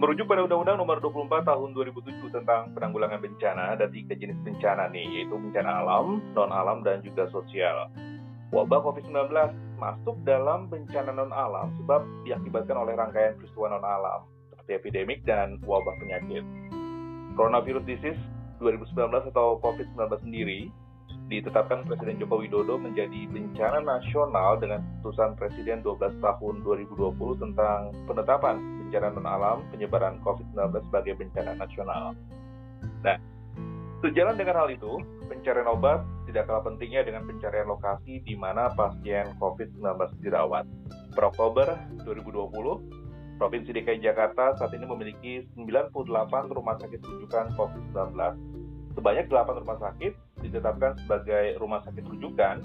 Merujuk 0.00 0.32
pada 0.32 0.40
Undang-Undang 0.48 0.80
Nomor 0.80 0.96
24 1.04 1.44
Tahun 1.44 1.76
2007 1.76 2.32
tentang 2.32 2.72
penanggulangan 2.72 3.20
bencana, 3.20 3.76
ada 3.76 3.84
tiga 3.84 4.16
jenis 4.16 4.40
bencana 4.40 4.88
nih, 4.88 5.04
yaitu 5.04 5.36
bencana 5.36 5.84
alam, 5.84 6.24
non-alam, 6.32 6.80
dan 6.80 7.04
juga 7.04 7.28
sosial. 7.28 7.92
Wabah 8.48 8.80
COVID-19 8.80 9.28
masuk 9.76 10.16
dalam 10.24 10.72
bencana 10.72 11.12
non-alam 11.12 11.76
sebab 11.84 12.00
diakibatkan 12.24 12.80
oleh 12.80 12.96
rangkaian 12.96 13.36
peristiwa 13.36 13.76
non-alam, 13.76 14.24
seperti 14.48 14.80
epidemik 14.80 15.20
dan 15.28 15.60
wabah 15.68 15.92
penyakit. 16.00 16.48
Coronavirus 17.36 17.84
disease 17.84 18.20
2019 18.64 19.36
atau 19.36 19.60
COVID-19 19.60 20.00
sendiri 20.24 20.72
ditetapkan 21.28 21.84
Presiden 21.84 22.16
Joko 22.16 22.40
Widodo 22.40 22.80
menjadi 22.80 23.28
bencana 23.28 23.84
nasional 23.84 24.56
dengan 24.56 24.80
keputusan 24.80 25.36
Presiden 25.36 25.84
12 25.84 26.24
tahun 26.24 26.64
2020 26.64 27.20
tentang 27.36 27.92
penetapan 28.08 28.79
bencana 28.90 29.14
non-alam 29.14 29.62
penyebaran 29.70 30.18
COVID-19 30.26 30.82
sebagai 30.90 31.14
bencana 31.14 31.54
nasional. 31.54 32.18
Nah, 33.06 33.22
sejalan 34.02 34.34
dengan 34.34 34.66
hal 34.66 34.68
itu, 34.74 34.98
pencarian 35.30 35.70
obat 35.70 36.02
tidak 36.26 36.50
kalah 36.50 36.66
pentingnya 36.66 37.06
dengan 37.06 37.22
pencarian 37.22 37.70
lokasi 37.70 38.18
di 38.26 38.34
mana 38.34 38.74
pasien 38.74 39.30
COVID-19 39.38 40.18
dirawat. 40.26 40.66
Per 41.14 41.22
Oktober 41.22 41.70
2020, 42.02 43.38
Provinsi 43.38 43.72
DKI 43.72 44.04
Jakarta 44.04 44.58
saat 44.58 44.74
ini 44.74 44.84
memiliki 44.84 45.46
98 45.56 46.50
rumah 46.50 46.76
sakit 46.76 47.00
rujukan 47.00 47.54
COVID-19. 47.56 48.12
Sebanyak 48.98 49.32
8 49.32 49.62
rumah 49.64 49.78
sakit 49.80 50.12
ditetapkan 50.44 50.98
sebagai 51.06 51.56
rumah 51.62 51.80
sakit 51.86 52.04
rujukan 52.10 52.60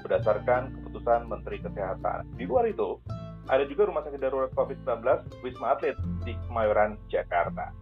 berdasarkan 0.00 0.70
keputusan 0.80 1.28
Menteri 1.28 1.60
Kesehatan. 1.60 2.24
Di 2.40 2.48
luar 2.48 2.64
itu, 2.70 2.96
ada 3.48 3.64
juga 3.68 3.88
rumah 3.88 4.00
sakit 4.04 4.20
darurat 4.20 4.50
COVID-19 4.56 5.04
Wisma 5.44 5.76
Atlet 5.76 5.96
di 6.24 6.32
Kemayoran, 6.48 6.96
Jakarta. 7.12 7.72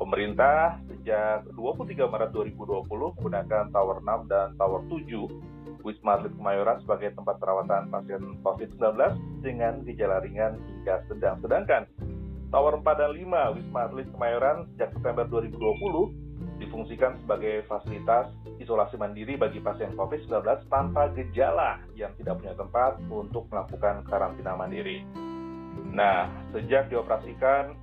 Pemerintah 0.00 0.80
sejak 0.88 1.44
23 1.52 2.08
Maret 2.08 2.32
2020 2.32 2.88
menggunakan 2.88 3.68
Tower 3.68 4.00
6 4.00 4.32
dan 4.32 4.56
Tower 4.56 4.80
7 4.88 5.84
Wisma 5.84 6.16
Atlet 6.16 6.32
Kemayoran 6.32 6.80
sebagai 6.80 7.12
tempat 7.12 7.36
perawatan 7.36 7.92
pasien 7.92 8.40
COVID-19 8.40 8.80
dengan 9.44 9.84
gejala 9.84 10.24
ringan 10.24 10.56
hingga 10.56 11.04
sedang. 11.12 11.36
Sedangkan 11.44 11.84
Tower 12.48 12.80
4 12.80 12.96
dan 12.96 13.12
5 13.12 13.56
Wisma 13.60 13.80
Atlet 13.92 14.08
Kemayoran 14.08 14.64
sejak 14.72 14.96
September 14.96 15.28
2020 15.28 16.29
difungsikan 16.60 17.16
sebagai 17.24 17.64
fasilitas 17.64 18.28
isolasi 18.60 19.00
mandiri 19.00 19.40
bagi 19.40 19.58
pasien 19.64 19.96
COVID-19 19.96 20.68
tanpa 20.68 21.08
gejala 21.16 21.80
yang 21.96 22.12
tidak 22.20 22.38
punya 22.38 22.54
tempat 22.54 23.00
untuk 23.08 23.48
melakukan 23.48 24.04
karantina 24.04 24.52
mandiri. 24.54 25.02
Nah, 25.90 26.28
sejak 26.52 26.92
dioperasikan 26.92 27.74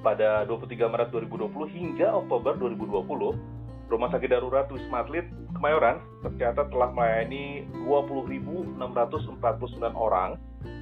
pada 0.00 0.46
23 0.46 0.86
Maret 0.88 1.10
2020 1.10 1.50
hingga 1.74 2.16
Oktober 2.22 2.54
2020, 2.56 3.36
Rumah 3.92 4.08
Sakit 4.08 4.30
Darurat 4.32 4.66
Wisma 4.72 5.04
Atlet 5.04 5.28
Kemayoran 5.52 6.00
tercatat 6.24 6.72
telah 6.72 6.90
melayani 6.90 7.68
20.649 7.84 8.80
orang 9.92 10.40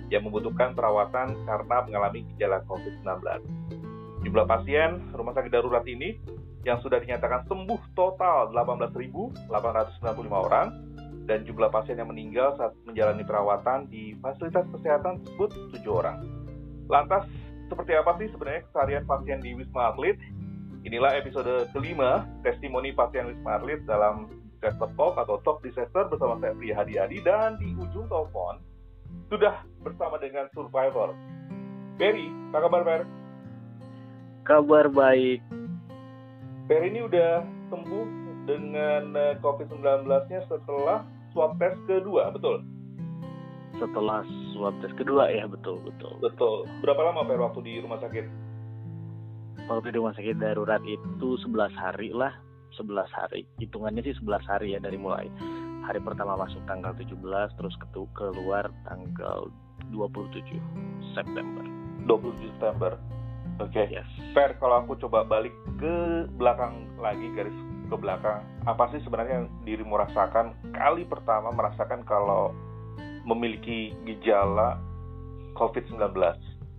yang 0.09 0.27
membutuhkan 0.27 0.79
perawatan 0.79 1.35
karena 1.43 1.77
mengalami 1.87 2.23
gejala 2.35 2.63
COVID-19. 2.71 3.43
Jumlah 4.21 4.47
pasien 4.47 5.11
rumah 5.17 5.33
sakit 5.33 5.49
darurat 5.49 5.85
ini 5.89 6.21
yang 6.65 6.79
sudah 6.85 7.01
dinyatakan 7.01 7.49
sembuh 7.49 7.97
total 7.97 8.53
18.895 8.53 9.49
orang 10.29 10.69
dan 11.25 11.47
jumlah 11.47 11.71
pasien 11.73 11.97
yang 11.97 12.11
meninggal 12.11 12.59
saat 12.61 12.77
menjalani 12.85 13.25
perawatan 13.25 13.89
di 13.89 14.19
fasilitas 14.21 14.67
kesehatan 14.75 15.25
tersebut 15.25 15.51
7 15.79 15.89
orang. 15.89 16.19
Lantas, 16.91 17.25
seperti 17.71 17.95
apa 17.95 18.19
sih 18.19 18.29
sebenarnya 18.35 18.67
keseharian 18.67 19.05
pasien 19.07 19.39
di 19.39 19.55
Wisma 19.55 19.95
Atlet? 19.95 20.19
Inilah 20.83 21.17
episode 21.17 21.71
kelima 21.71 22.27
testimoni 22.43 22.91
pasien 22.91 23.31
Wisma 23.31 23.63
Atlet 23.63 23.81
dalam 23.87 24.27
Disaster 24.59 24.91
Talk 24.99 25.17
atau 25.17 25.41
Talk 25.41 25.63
Disaster 25.65 26.05
bersama 26.11 26.37
saya 26.43 26.53
Priya 26.53 26.77
Hadi 26.77 27.01
Adi 27.01 27.19
dan 27.25 27.57
di 27.57 27.73
ujung 27.79 28.11
telepon 28.11 28.61
sudah 29.33 29.63
bersama 29.81 30.19
dengan 30.19 30.51
survivor. 30.53 31.15
Berry, 31.97 32.29
apa 32.51 32.59
kabar 32.67 32.83
Ber? 32.83 33.03
Kabar 34.45 34.87
baik, 34.91 35.41
Per 36.71 36.87
ini 36.87 37.03
udah 37.03 37.43
sembuh 37.67 38.07
dengan 38.47 39.11
eh, 39.19 39.35
COVID-19-nya 39.43 40.47
setelah 40.47 41.03
swab 41.35 41.59
test 41.59 41.83
kedua, 41.91 42.31
betul? 42.31 42.63
Setelah 43.83 44.23
swab 44.55 44.79
test 44.79 44.95
kedua 44.95 45.35
ya, 45.35 45.51
betul, 45.51 45.83
betul. 45.83 46.15
Betul. 46.23 46.71
Berapa 46.79 47.11
lama 47.11 47.27
Per 47.27 47.43
waktu 47.43 47.61
di 47.67 47.75
rumah 47.83 47.99
sakit? 47.99 48.23
Waktu 49.67 49.91
di 49.91 49.99
rumah 49.99 50.15
sakit 50.15 50.39
darurat 50.39 50.79
itu 50.87 51.29
11 51.43 51.75
hari 51.75 52.15
lah, 52.15 52.39
11 52.79 53.19
hari. 53.19 53.51
Hitungannya 53.59 54.07
sih 54.07 54.15
11 54.23 54.47
hari 54.47 54.79
ya 54.79 54.79
dari 54.79 54.95
mulai 54.95 55.27
hari 55.91 55.99
pertama 55.99 56.39
masuk 56.39 56.63
tanggal 56.71 56.95
17 56.95 57.19
terus 57.59 57.75
keluar 58.15 58.71
tanggal 58.87 59.51
27 59.91 60.39
September. 61.19 61.67
27 62.07 62.47
September. 62.55 62.95
Oke. 63.61 63.77
Okay. 63.77 63.87
Yes. 63.93 64.09
Fair 64.33 64.57
kalau 64.57 64.81
aku 64.81 64.97
coba 64.97 65.23
balik 65.29 65.53
ke 65.77 66.25
belakang 66.41 66.89
lagi 66.97 67.29
garis 67.37 67.55
ke 67.93 67.97
belakang, 67.99 68.41
apa 68.65 68.89
sih 68.95 69.03
sebenarnya 69.05 69.45
yang 69.45 69.49
dirimu 69.67 70.01
rasakan 70.01 70.57
kali 70.73 71.05
pertama 71.05 71.53
merasakan 71.53 72.07
kalau 72.09 72.57
memiliki 73.29 73.93
gejala 74.09 74.81
COVID-19? 75.59 76.17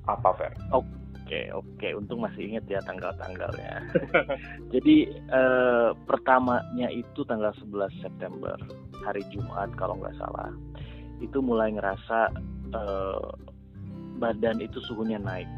Apa, 0.10 0.30
Fer? 0.40 0.56
Oke, 0.74 0.90
okay, 1.28 1.46
oke. 1.54 1.68
Okay. 1.78 1.92
Untung 1.94 2.26
masih 2.26 2.50
ingat 2.50 2.66
ya 2.66 2.82
tanggal-tanggalnya. 2.88 3.86
Jadi 4.74 5.12
eh, 5.12 5.90
pertamanya 6.10 6.90
itu 6.90 7.22
tanggal 7.30 7.54
11 7.62 8.02
September, 8.02 8.58
hari 9.06 9.22
Jumat 9.30 9.70
kalau 9.78 10.00
nggak 10.02 10.18
salah. 10.18 10.50
Itu 11.22 11.44
mulai 11.44 11.76
ngerasa 11.76 12.34
eh, 12.74 13.30
badan 14.18 14.64
itu 14.64 14.82
suhunya 14.90 15.22
naik 15.22 15.50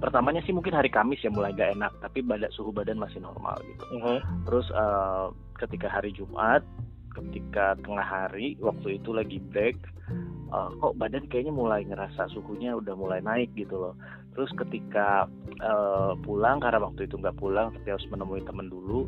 pertamanya 0.00 0.40
sih 0.48 0.56
mungkin 0.56 0.72
hari 0.72 0.88
Kamis 0.88 1.20
ya 1.20 1.30
mulai 1.30 1.52
gak 1.52 1.76
enak 1.76 1.92
tapi 2.00 2.24
badan 2.24 2.50
suhu 2.56 2.72
badan 2.72 2.96
masih 2.96 3.20
normal 3.20 3.60
gitu. 3.68 3.84
Uh 3.94 4.00
-huh. 4.00 4.18
terus 4.48 4.66
uh, 4.72 5.28
ketika 5.60 5.92
hari 5.92 6.10
Jumat 6.16 6.64
ketika 7.12 7.76
tengah 7.84 8.06
hari 8.06 8.56
waktu 8.64 8.96
itu 8.96 9.12
lagi 9.12 9.38
break 9.52 9.76
uh, 10.50 10.70
kok 10.78 10.96
badan 10.98 11.24
kayaknya 11.30 11.54
mulai 11.54 11.86
ngerasa 11.86 12.30
suhunya 12.34 12.74
udah 12.78 12.94
mulai 12.94 13.20
naik 13.22 13.50
gitu 13.54 13.78
loh. 13.78 13.94
Terus 14.34 14.50
ketika 14.54 15.26
uh, 15.62 16.14
pulang 16.22 16.62
karena 16.62 16.82
waktu 16.82 17.06
itu 17.06 17.18
nggak 17.18 17.38
pulang 17.38 17.74
tapi 17.74 17.88
harus 17.90 18.06
menemui 18.10 18.42
temen 18.46 18.70
dulu 18.70 19.06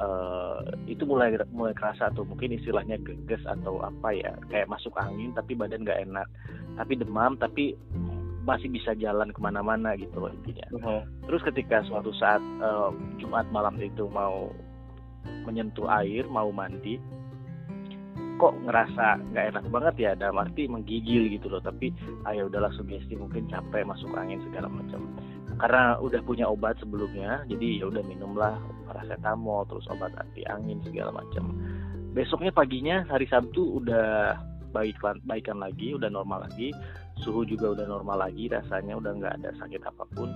uh, 0.00 0.60
itu 0.88 1.04
mulai 1.04 1.36
mulai 1.52 1.76
kerasa 1.76 2.12
tuh. 2.12 2.24
Mungkin 2.24 2.56
istilahnya 2.56 3.00
geges 3.04 3.42
atau 3.44 3.80
apa 3.84 4.12
ya 4.16 4.32
kayak 4.48 4.68
masuk 4.68 4.92
angin 4.96 5.32
tapi 5.36 5.56
badan 5.56 5.84
nggak 5.84 6.02
enak. 6.08 6.28
Tapi 6.76 6.92
demam 7.00 7.36
tapi 7.40 7.76
masih 8.46 8.70
bisa 8.70 8.94
jalan 8.94 9.34
ke 9.34 9.40
mana-mana 9.42 9.98
gitu 9.98 10.22
loh 10.22 10.30
intinya. 10.30 10.66
Uh-huh. 10.70 11.02
Terus 11.26 11.42
ketika 11.50 11.82
suatu 11.90 12.14
saat 12.14 12.40
uh, 12.62 12.94
Jumat 13.18 13.50
malam 13.50 13.74
itu 13.82 14.06
mau 14.06 14.54
menyentuh 15.42 15.90
air, 15.90 16.22
mau 16.30 16.54
mandi, 16.54 17.02
kok 18.38 18.54
ngerasa 18.62 19.18
nggak 19.34 19.46
enak 19.50 19.64
banget 19.74 19.94
ya 19.98 20.10
dalam 20.14 20.38
arti 20.38 20.70
menggigil 20.70 21.26
gitu 21.26 21.50
loh. 21.50 21.58
Tapi 21.58 21.90
ayo 21.90 22.22
ah, 22.30 22.32
ya 22.32 22.42
udahlah 22.46 22.72
sugesti 22.78 23.18
mungkin 23.18 23.50
capek 23.50 23.82
masuk 23.82 24.14
angin 24.14 24.38
segala 24.46 24.70
macam. 24.70 25.10
Karena 25.58 25.98
udah 25.98 26.20
punya 26.22 26.46
obat 26.46 26.78
sebelumnya, 26.78 27.42
jadi 27.50 27.82
ya 27.82 27.84
udah 27.90 28.04
minumlah 28.06 28.54
paracetamol, 28.86 29.66
terus 29.66 29.90
obat 29.90 30.14
anti 30.14 30.46
angin 30.46 30.78
segala 30.86 31.10
macam. 31.10 31.50
Besoknya 32.14 32.54
paginya 32.54 33.02
hari 33.10 33.26
Sabtu 33.26 33.82
udah 33.82 34.38
baik 34.70 35.00
baikan 35.24 35.58
lagi, 35.58 35.96
udah 35.96 36.12
normal 36.12 36.44
lagi 36.44 36.70
suhu 37.20 37.48
juga 37.48 37.72
udah 37.72 37.86
normal 37.88 38.28
lagi 38.28 38.48
rasanya 38.52 38.96
udah 38.96 39.12
nggak 39.16 39.34
ada 39.42 39.50
sakit 39.56 39.82
apa 39.84 40.04
pun. 40.12 40.28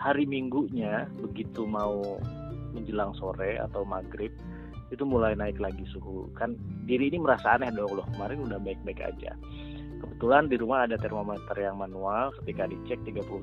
Hari 0.00 0.24
minggunya 0.24 1.10
begitu 1.20 1.68
mau 1.68 2.18
menjelang 2.72 3.12
sore 3.18 3.58
atau 3.58 3.82
maghrib 3.82 4.32
itu 4.90 5.02
mulai 5.06 5.34
naik 5.38 5.58
lagi 5.58 5.82
suhu. 5.90 6.30
Kan 6.34 6.58
diri 6.86 7.10
ini 7.10 7.18
merasa 7.22 7.58
aneh 7.58 7.70
dong 7.74 7.94
loh 7.94 8.06
kemarin 8.14 8.46
udah 8.46 8.58
baik-baik 8.62 9.00
aja. 9.02 9.34
Kebetulan 10.00 10.48
di 10.48 10.56
rumah 10.56 10.88
ada 10.88 10.96
termometer 10.96 11.52
yang 11.60 11.76
manual 11.76 12.32
ketika 12.40 12.64
dicek 12.64 13.04
38 13.04 13.36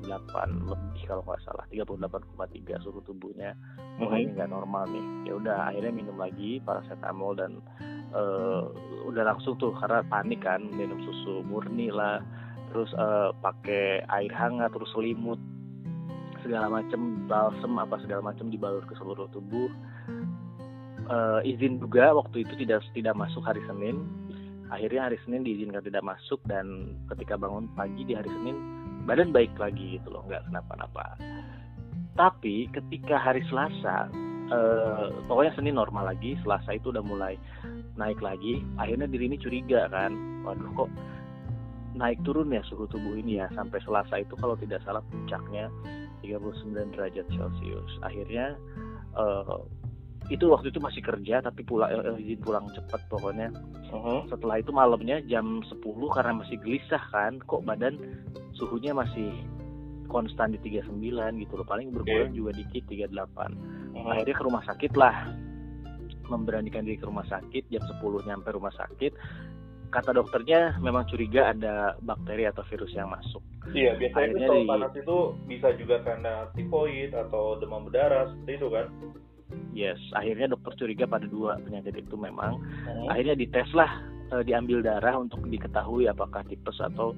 lebih 0.66 1.02
kalau 1.06 1.22
nggak 1.22 1.42
salah 1.46 1.64
38,3 1.70 2.82
suhu 2.82 2.98
tubuhnya. 3.06 3.54
Mulai 4.02 4.26
mm 4.26 4.26
-hmm. 4.26 4.34
nggak 4.34 4.50
normal 4.50 4.84
nih. 4.90 5.06
Ya 5.30 5.32
udah 5.38 5.58
akhirnya 5.70 5.92
minum 5.94 6.18
lagi 6.18 6.58
paracetamol 6.66 7.38
dan 7.38 7.62
uh, 8.12 8.74
udah 9.06 9.22
langsung 9.22 9.54
tuh 9.56 9.70
karena 9.78 10.02
panik 10.10 10.42
kan 10.42 10.66
minum 10.74 10.98
susu 11.06 11.46
murni 11.46 11.94
lah 11.94 12.20
terus 12.70 12.90
uh, 12.96 13.34
pakai 13.40 14.04
air 14.04 14.32
hangat 14.32 14.72
terus 14.72 14.90
selimut. 14.94 15.40
Segala 16.46 16.70
macam 16.70 17.26
balsem 17.26 17.72
apa 17.76 17.98
segala 18.06 18.32
macam 18.32 18.48
dibalur 18.48 18.84
ke 18.86 18.94
seluruh 18.96 19.26
tubuh. 19.34 19.68
Uh, 21.08 21.40
izin 21.40 21.80
juga 21.80 22.12
waktu 22.12 22.44
itu 22.44 22.52
tidak 22.66 22.84
tidak 22.92 23.14
masuk 23.16 23.42
hari 23.42 23.60
Senin. 23.66 24.04
Akhirnya 24.68 25.08
hari 25.08 25.16
Senin 25.24 25.42
diizinkan 25.42 25.80
tidak 25.80 26.04
masuk 26.04 26.38
dan 26.44 26.96
ketika 27.08 27.40
bangun 27.40 27.72
pagi 27.72 28.04
di 28.04 28.12
hari 28.12 28.28
Senin 28.28 28.56
badan 29.08 29.32
baik 29.32 29.56
lagi 29.56 29.96
gitu 29.96 30.12
loh 30.12 30.20
nggak 30.28 30.44
kenapa-napa. 30.52 31.16
Tapi 32.12 32.68
ketika 32.76 33.16
hari 33.16 33.40
Selasa 33.48 34.12
eh, 34.52 35.06
pokoknya 35.24 35.56
Senin 35.56 35.80
normal 35.80 36.12
lagi 36.12 36.36
Selasa 36.44 36.76
itu 36.76 36.92
udah 36.92 37.00
mulai 37.00 37.40
naik 37.98 38.22
lagi 38.22 38.62
akhirnya 38.78 39.10
diri 39.10 39.26
ini 39.26 39.36
curiga 39.42 39.90
kan 39.90 40.14
waduh 40.46 40.70
kok 40.78 40.90
naik 41.98 42.22
turun 42.22 42.54
ya 42.54 42.62
suhu 42.70 42.86
tubuh 42.86 43.18
ini 43.18 43.42
ya 43.42 43.50
sampai 43.52 43.82
Selasa 43.82 44.22
itu 44.22 44.38
kalau 44.38 44.54
tidak 44.54 44.78
salah 44.86 45.02
puncaknya 45.10 45.66
39 46.22 46.94
derajat 46.94 47.26
Celcius 47.34 47.92
akhirnya 48.06 48.54
eh, 49.18 49.58
itu 50.28 50.44
waktu 50.52 50.68
itu 50.68 50.78
masih 50.78 51.00
kerja 51.00 51.40
tapi 51.40 51.64
pulang 51.64 51.90
eh, 51.90 52.22
izin 52.22 52.40
pulang 52.44 52.68
cepet 52.70 53.00
pokoknya 53.08 53.48
uh-huh. 53.90 54.28
setelah 54.28 54.60
itu 54.60 54.70
malamnya 54.70 55.24
jam 55.24 55.64
10 55.64 55.82
karena 56.14 56.32
masih 56.38 56.56
gelisah 56.60 57.02
kan 57.10 57.40
kok 57.48 57.64
badan 57.64 57.96
suhunya 58.54 58.92
masih 58.92 59.32
konstan 60.08 60.52
di 60.52 60.60
39 60.60 61.42
gitu 61.42 61.52
loh 61.56 61.66
paling 61.66 61.92
berkurang 61.92 62.32
okay. 62.32 62.38
juga 62.38 62.50
dikit 62.54 62.84
38 62.86 63.08
uh-huh. 63.10 64.12
akhirnya 64.12 64.36
ke 64.36 64.44
rumah 64.44 64.62
sakit 64.68 64.92
lah 64.94 65.16
memberanikan 66.28 66.84
diri 66.84 67.00
ke 67.00 67.08
rumah 67.08 67.24
sakit 67.24 67.72
jam 67.72 67.80
10 67.80 68.28
nyampe 68.28 68.48
rumah 68.52 68.72
sakit 68.76 69.16
kata 69.88 70.12
dokternya 70.12 70.76
memang 70.80 71.08
curiga 71.08 71.52
ada 71.52 71.96
bakteri 72.04 72.44
atau 72.44 72.64
virus 72.68 72.92
yang 72.92 73.08
masuk. 73.08 73.40
Iya, 73.72 73.96
biasanya 73.96 74.28
itu 74.32 74.40
kalau 74.44 74.62
di... 74.62 74.68
panas 74.68 74.92
itu 74.96 75.18
bisa 75.48 75.68
juga 75.76 75.96
karena 76.04 76.34
tifoid 76.56 77.12
atau 77.12 77.56
demam 77.60 77.88
berdarah 77.88 78.32
seperti 78.32 78.52
itu 78.56 78.68
kan? 78.72 78.86
Yes, 79.72 80.00
akhirnya 80.12 80.52
dokter 80.52 80.72
curiga 80.76 81.04
pada 81.08 81.24
dua 81.24 81.56
penyakit 81.60 82.04
itu 82.04 82.16
memang. 82.16 82.60
Hmm. 82.60 83.08
Akhirnya 83.12 83.36
dites 83.36 83.70
lah, 83.72 83.88
e, 84.32 84.44
diambil 84.44 84.84
darah 84.84 85.16
untuk 85.16 85.44
diketahui 85.48 86.08
apakah 86.08 86.44
tipes 86.44 86.76
atau 86.80 87.16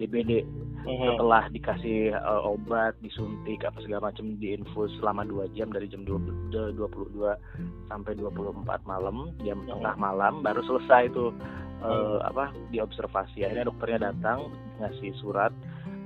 DBD 0.00 0.44
hmm. 0.84 1.16
setelah 1.16 1.42
dikasih 1.50 2.14
uh, 2.14 2.42
obat 2.44 2.94
disuntik 3.00 3.64
apa 3.64 3.80
segala 3.82 4.12
macam 4.12 4.36
diinfus 4.38 4.92
selama 5.00 5.24
dua 5.24 5.44
jam 5.56 5.72
dari 5.72 5.88
jam 5.88 6.04
22 6.04 6.52
sampai 7.90 8.12
24 8.16 8.64
malam 8.84 9.32
jam 9.42 9.64
hmm. 9.64 9.68
tengah 9.72 9.96
malam 9.96 10.44
baru 10.44 10.60
selesai 10.64 11.10
itu 11.10 11.32
uh, 11.84 12.20
apa 12.24 12.52
diobservasi 12.70 13.44
akhirnya 13.44 13.68
dokternya 13.68 14.12
datang 14.12 14.52
ngasih 14.80 15.12
surat 15.20 15.50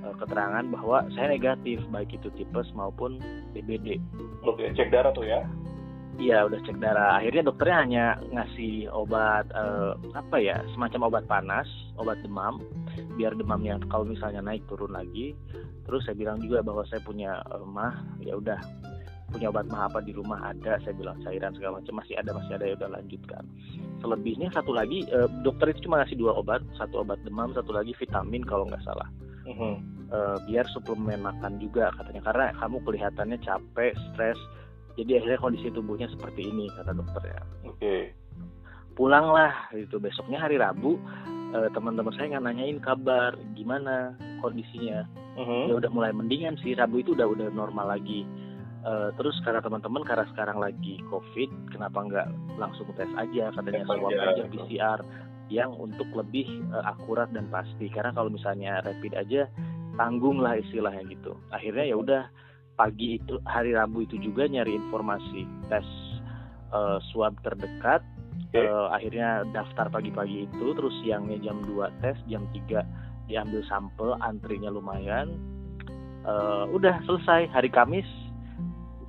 uh, 0.03 0.15
keterangan 0.17 0.65
bahwa 0.71 1.05
saya 1.15 1.35
negatif 1.35 1.79
baik 1.91 2.15
itu 2.15 2.31
tipes 2.35 2.67
maupun 2.75 3.19
DBD. 3.51 3.99
Oke, 4.47 4.71
cek 4.73 4.91
darah 4.91 5.11
tuh 5.11 5.27
ya? 5.27 5.43
Iya 6.19 6.51
udah 6.51 6.59
cek 6.67 6.83
darah. 6.83 7.23
Akhirnya 7.23 7.47
dokternya 7.47 7.77
hanya 7.79 8.05
ngasih 8.35 8.91
obat 8.91 9.47
uh, 9.55 9.95
apa 10.11 10.35
ya 10.35 10.59
semacam 10.75 11.07
obat 11.07 11.23
panas, 11.31 11.67
obat 11.95 12.19
demam, 12.19 12.59
biar 13.15 13.31
demamnya 13.39 13.79
kalau 13.87 14.03
misalnya 14.03 14.43
naik 14.43 14.59
turun 14.67 14.91
lagi. 14.91 15.31
Terus 15.87 16.03
saya 16.03 16.19
bilang 16.19 16.43
juga 16.43 16.59
bahwa 16.59 16.83
saya 16.91 16.99
punya 17.07 17.39
rumah, 17.55 18.03
ya 18.19 18.35
udah 18.35 18.59
punya 19.31 19.47
obat 19.47 19.71
mah 19.71 19.87
apa 19.87 20.03
di 20.03 20.11
rumah 20.11 20.43
ada. 20.43 20.75
Saya 20.83 20.91
bilang 20.99 21.15
cairan 21.23 21.55
segala 21.55 21.79
macam 21.79 22.03
masih 22.03 22.19
ada 22.19 22.35
masih 22.35 22.51
ada 22.59 22.65
ya 22.67 22.75
udah 22.75 22.89
lanjutkan. 22.99 23.43
Selebihnya 24.03 24.51
satu 24.51 24.75
lagi 24.75 25.07
uh, 25.15 25.31
dokter 25.47 25.71
itu 25.71 25.87
cuma 25.87 26.03
ngasih 26.03 26.19
dua 26.19 26.35
obat, 26.35 26.59
satu 26.75 26.99
obat 26.99 27.23
demam, 27.23 27.55
satu 27.55 27.71
lagi 27.71 27.95
vitamin 27.95 28.43
kalau 28.43 28.67
nggak 28.67 28.83
salah. 28.83 29.07
Uh, 29.49 30.37
biar 30.45 30.67
suplemen 30.69 31.25
makan 31.25 31.57
juga 31.57 31.89
katanya 31.97 32.21
karena 32.21 32.45
kamu 32.61 32.77
kelihatannya 32.85 33.37
capek, 33.41 33.97
stres 34.13 34.37
jadi 34.99 35.23
akhirnya 35.23 35.39
kondisi 35.39 35.67
tubuhnya 35.71 36.07
seperti 36.11 36.51
ini 36.51 36.67
kata 36.75 36.91
dokter 36.91 37.23
ya. 37.31 37.41
Oke. 37.63 37.77
Okay. 37.79 38.01
pulanglah 38.99 39.71
itu 39.71 39.95
besoknya 39.95 40.43
hari 40.43 40.59
Rabu 40.59 40.99
eh, 41.55 41.71
teman-teman 41.71 42.11
saya 42.19 42.35
nggak 42.35 42.45
nanyain 42.51 42.79
kabar 42.83 43.31
gimana 43.55 44.11
kondisinya. 44.43 45.07
Uh-huh. 45.39 45.71
ya 45.71 45.73
udah 45.79 45.91
mulai 45.95 46.11
mendingan 46.11 46.59
sih 46.59 46.75
Rabu 46.75 46.99
itu 46.99 47.15
udah 47.15 47.27
udah 47.31 47.47
normal 47.55 47.95
lagi. 47.95 48.27
Uh, 48.79 49.11
terus 49.19 49.35
karena 49.43 49.59
teman-teman 49.59 50.07
karena 50.07 50.23
sekarang 50.31 50.55
lagi 50.55 51.03
COVID 51.11 51.75
kenapa 51.75 51.99
nggak 51.99 52.27
langsung 52.55 52.87
tes 52.95 53.11
aja? 53.19 53.51
Katanya 53.51 53.83
swab 53.83 54.07
aja 54.07 54.43
PCR 54.47 54.99
yang 55.51 55.75
untuk 55.75 56.07
lebih 56.15 56.47
uh, 56.71 56.87
akurat 56.87 57.27
dan 57.35 57.51
pasti. 57.51 57.91
Karena 57.91 58.15
kalau 58.15 58.31
misalnya 58.31 58.79
rapid 58.79 59.19
aja 59.19 59.51
tanggung 59.99 60.39
lah 60.39 60.55
istilahnya 60.55 61.03
gitu. 61.11 61.35
Akhirnya 61.51 61.91
ya 61.91 61.95
udah 61.99 62.23
pagi 62.79 63.19
itu 63.19 63.35
hari 63.43 63.75
Rabu 63.75 64.07
itu 64.07 64.15
juga 64.23 64.47
nyari 64.47 64.71
informasi 64.71 65.43
tes 65.67 65.83
uh, 66.71 67.03
swab 67.11 67.35
terdekat. 67.43 67.99
Okay. 68.49 68.65
uh, 68.65 68.87
eh, 68.87 68.87
akhirnya 68.95 69.29
daftar 69.51 69.91
pagi-pagi 69.91 70.47
itu 70.47 70.65
terus 70.73 70.95
siangnya 71.03 71.37
jam 71.43 71.59
2 71.67 72.01
tes 72.01 72.15
jam 72.31 72.47
3 72.55 73.27
diambil 73.27 73.61
sampel 73.67 74.15
antrinya 74.23 74.71
lumayan. 74.71 75.35
Uh, 76.23 76.65
udah 76.71 77.03
selesai 77.03 77.51
hari 77.51 77.67
Kamis 77.67 78.07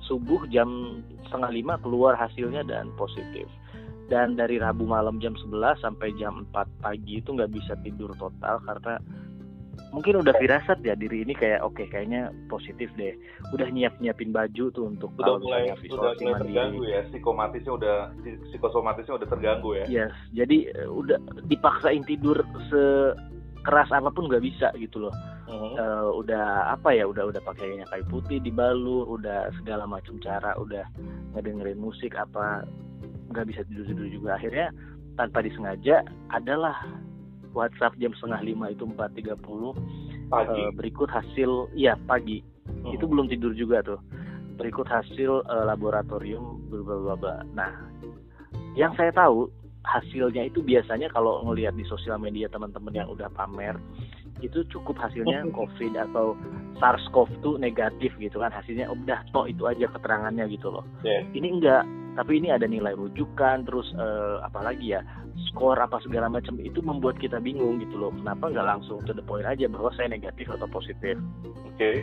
subuh 0.03 0.43
jam 0.51 1.01
setengah 1.25 1.51
lima 1.55 1.79
keluar 1.79 2.19
hasilnya 2.19 2.67
dan 2.67 2.91
positif. 2.99 3.47
Dan 4.11 4.35
dari 4.35 4.59
Rabu 4.59 4.83
malam 4.83 5.23
jam 5.23 5.31
11 5.39 5.79
sampai 5.79 6.11
jam 6.19 6.43
4 6.51 6.83
pagi 6.83 7.23
itu 7.23 7.31
nggak 7.31 7.55
bisa 7.55 7.79
tidur 7.79 8.11
total 8.19 8.59
karena 8.67 8.99
mungkin 9.89 10.21
udah 10.21 10.31
firasat 10.37 10.79
ya 10.85 10.93
diri 10.93 11.25
ini 11.25 11.33
kayak 11.33 11.65
oke 11.65 11.75
okay, 11.75 11.85
kayaknya 11.89 12.29
positif 12.47 12.87
deh. 12.95 13.17
Udah 13.51 13.67
nyiap 13.67 13.97
nyiapin 13.99 14.31
baju 14.31 14.71
tuh 14.71 14.85
untuk 14.87 15.11
udah 15.17 15.41
mulai 15.41 15.73
udah 15.73 16.13
mulai 16.15 16.39
terganggu 16.39 16.83
ya 16.87 17.01
psikomatisnya 17.09 17.73
udah 17.75 17.95
psikosomatisnya 18.53 19.13
udah 19.19 19.27
terganggu 19.27 19.69
ya. 19.75 19.85
Yes 19.89 20.13
jadi 20.31 20.71
uh, 20.73 20.89
udah 20.89 21.17
dipaksain 21.51 22.07
tidur 22.07 22.39
sekeras 22.71 23.89
apa 23.91 24.09
pun 24.09 24.31
nggak 24.31 24.43
bisa 24.43 24.71
gitu 24.79 25.07
loh. 25.07 25.15
Uh-huh. 25.51 25.75
uh, 25.75 26.09
udah 26.15 26.71
apa 26.71 26.95
ya 26.95 27.03
udah 27.03 27.27
udah 27.27 27.43
pakainya 27.43 27.83
kayu 27.91 28.07
putih 28.07 28.39
dibalur 28.39 29.03
udah 29.03 29.51
segala 29.59 29.83
macam 29.83 30.15
cara 30.23 30.55
udah 30.55 30.87
ngedengerin 31.35 31.75
musik 31.75 32.15
apa 32.15 32.63
nggak 33.35 33.47
bisa 33.51 33.61
tidur 33.67 33.85
tidur 33.91 34.07
juga. 34.07 34.39
Akhirnya 34.39 34.71
tanpa 35.19 35.43
disengaja 35.43 36.07
adalah 36.31 36.79
WhatsApp 37.51 37.97
jam 37.99 38.11
setengah 38.17 38.41
lima 38.43 38.65
itu 38.71 38.87
4.30 38.87 39.37
pagi. 40.31 40.63
Uh, 40.63 40.71
berikut 40.75 41.09
hasil 41.11 41.71
ya 41.75 41.99
pagi 42.07 42.41
hmm. 42.67 42.95
itu 42.95 43.05
belum 43.07 43.27
tidur 43.27 43.51
juga 43.55 43.83
tuh 43.83 43.99
berikut 44.55 44.87
hasil 44.87 45.43
uh, 45.47 45.65
laboratorium 45.67 46.61
bla 46.69 47.43
nah 47.51 47.71
yang 48.77 48.95
saya 48.95 49.11
tahu 49.11 49.51
hasilnya 49.81 50.47
itu 50.47 50.61
biasanya 50.61 51.09
kalau 51.09 51.41
ngelihat 51.49 51.73
di 51.73 51.83
sosial 51.89 52.21
media 52.21 52.45
teman-teman 52.47 52.93
yang 52.93 53.09
udah 53.09 53.27
pamer 53.33 53.75
itu 54.41 54.65
cukup 54.73 54.97
hasilnya 54.97 55.45
COVID 55.53 55.93
atau 56.09 56.33
SARS-CoV-2 56.81 57.61
negatif 57.61 58.09
gitu 58.17 58.41
kan 58.41 58.49
hasilnya 58.49 58.89
udah 58.89 59.21
toh 59.29 59.45
itu 59.45 59.69
aja 59.69 59.85
keterangannya 59.85 60.49
gitu 60.49 60.73
loh. 60.73 60.85
Yeah. 61.05 61.21
Ini 61.37 61.61
enggak, 61.61 61.83
tapi 62.11 62.43
ini 62.43 62.51
ada 62.51 62.67
nilai 62.67 62.91
rujukan 62.91 63.63
terus 63.63 63.87
uh, 63.95 64.43
apalagi 64.43 64.99
ya 64.99 65.01
skor 65.51 65.79
apa 65.79 66.03
segala 66.03 66.27
macam 66.27 66.59
itu 66.59 66.83
membuat 66.83 67.15
kita 67.17 67.39
bingung 67.39 67.79
gitu 67.79 67.95
loh. 67.95 68.11
Kenapa 68.11 68.51
nggak 68.51 68.67
langsung 68.67 68.99
to 69.07 69.15
the 69.15 69.23
point 69.23 69.47
aja 69.47 69.67
bahwa 69.71 69.89
saya 69.95 70.11
negatif 70.11 70.51
atau 70.51 70.67
positif? 70.67 71.15
Oke. 71.45 71.79
Okay. 71.79 71.97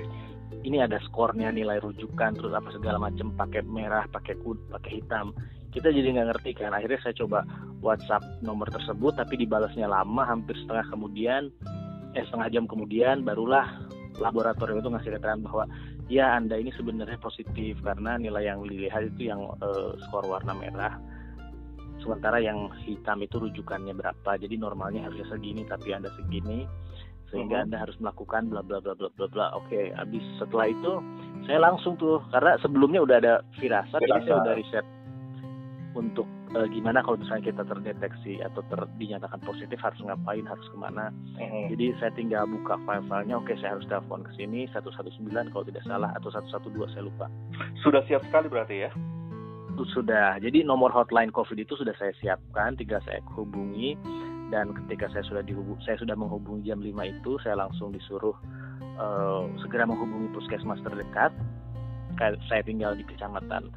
ini 0.65 0.83
ada 0.83 0.99
skornya 1.07 1.55
nilai 1.55 1.79
rujukan 1.79 2.35
terus 2.35 2.50
apa 2.50 2.73
segala 2.75 2.99
macam 2.99 3.31
pakai 3.37 3.62
merah 3.69 4.09
pakai 4.11 4.35
kud 4.43 4.59
pakai 4.73 5.00
hitam. 5.00 5.37
Kita 5.71 5.93
jadi 5.93 6.17
nggak 6.17 6.29
ngerti 6.35 6.50
kan. 6.57 6.73
Akhirnya 6.73 6.99
saya 7.05 7.15
coba 7.21 7.45
WhatsApp 7.85 8.25
nomor 8.43 8.67
tersebut 8.73 9.15
tapi 9.15 9.38
dibalasnya 9.38 9.87
lama 9.87 10.25
hampir 10.25 10.57
setengah 10.65 10.88
kemudian 10.88 11.53
eh 12.17 12.25
setengah 12.27 12.49
jam 12.50 12.65
kemudian 12.65 13.23
barulah 13.23 13.69
laboratorium 14.19 14.83
itu 14.83 14.91
ngasih 14.91 15.11
keterangan 15.15 15.45
bahwa 15.47 15.65
ya 16.09 16.41
anda 16.41 16.57
ini 16.57 16.73
sebenarnya 16.73 17.21
positif 17.21 17.79
karena 17.85 18.17
nilai 18.17 18.49
yang 18.49 18.65
dilihat 18.65 19.12
itu 19.15 19.29
yang 19.29 19.45
uh, 19.61 19.93
skor 20.09 20.25
warna 20.25 20.57
merah. 20.57 20.97
Sementara 22.00 22.41
yang 22.41 22.73
hitam 22.87 23.21
itu 23.21 23.37
rujukannya 23.37 23.93
berapa. 23.93 24.41
Jadi 24.41 24.57
normalnya 24.57 25.07
harusnya 25.07 25.29
segini 25.29 25.69
tapi 25.69 25.93
anda 25.93 26.09
segini 26.17 26.65
sehingga 27.29 27.61
uh 27.61 27.65
anda 27.69 27.85
harus 27.85 27.93
melakukan 28.00 28.49
bla 28.49 28.65
bla 28.65 28.81
bla 28.81 28.97
bla 28.97 29.12
bla 29.12 29.27
bla. 29.29 29.47
Oke 29.61 29.93
habis 29.93 30.25
setelah 30.41 30.73
itu 30.73 30.93
saya 31.45 31.61
langsung 31.61 32.00
tuh 32.00 32.25
karena 32.33 32.57
sebelumnya 32.65 33.05
udah 33.05 33.17
ada 33.21 33.35
firasat, 33.61 34.00
jadi 34.00 34.21
saya 34.25 34.37
udah 34.41 34.55
riset 34.57 34.87
untuk 35.93 36.25
uh, 36.55 36.67
gimana 36.69 37.05
kalau 37.05 37.21
misalnya 37.21 37.52
kita 37.52 37.62
terdeteksi 37.67 38.40
atau 38.40 38.64
ter, 38.69 38.81
dinyatakan 38.97 39.40
positif 39.45 39.76
harus 39.81 40.00
ngapain 40.05 40.45
harus 40.47 40.67
ke 40.69 40.76
mana? 40.78 41.12
Uh 41.37 41.67
jadi 41.69 41.93
saya 42.00 42.12
tinggal 42.17 42.49
buka 42.49 42.81
file-filenya 42.88 43.37
oke 43.37 43.52
saya 43.61 43.76
harus 43.76 43.85
telepon 43.90 44.25
ke 44.25 44.33
sini 44.40 44.64
119 44.73 45.28
kalau 45.52 45.64
tidak 45.69 45.85
salah 45.85 46.11
atau 46.17 46.33
112 46.33 46.73
saya 46.95 47.05
lupa. 47.05 47.26
Sudah 47.85 48.00
siap 48.09 48.25
sekali 48.28 48.49
berarti 48.49 48.76
ya? 48.88 48.90
Sudah. 49.95 50.43
Jadi 50.43 50.67
nomor 50.67 50.90
hotline 50.90 51.31
COVID 51.31 51.55
itu 51.55 51.78
sudah 51.78 51.95
saya 51.95 52.11
siapkan, 52.19 52.75
tinggal 52.75 52.99
saya 53.07 53.23
hubungi 53.38 53.95
dan 54.50 54.75
ketika 54.75 55.07
saya 55.12 55.23
sudah 55.28 55.45
dihubung, 55.45 55.78
saya 55.87 55.95
sudah 56.00 56.19
menghubungi 56.19 56.67
jam 56.73 56.83
5 56.83 56.88
itu, 57.05 57.33
saya 57.45 57.55
langsung 57.62 57.95
disuruh 57.95 58.35
uh, 58.99 59.47
segera 59.62 59.87
menghubungi 59.87 60.35
puskesmas 60.35 60.83
terdekat. 60.83 61.31
Saya 62.19 62.67
tinggal 62.67 62.99
di 62.99 63.07
kecamatan 63.07 63.71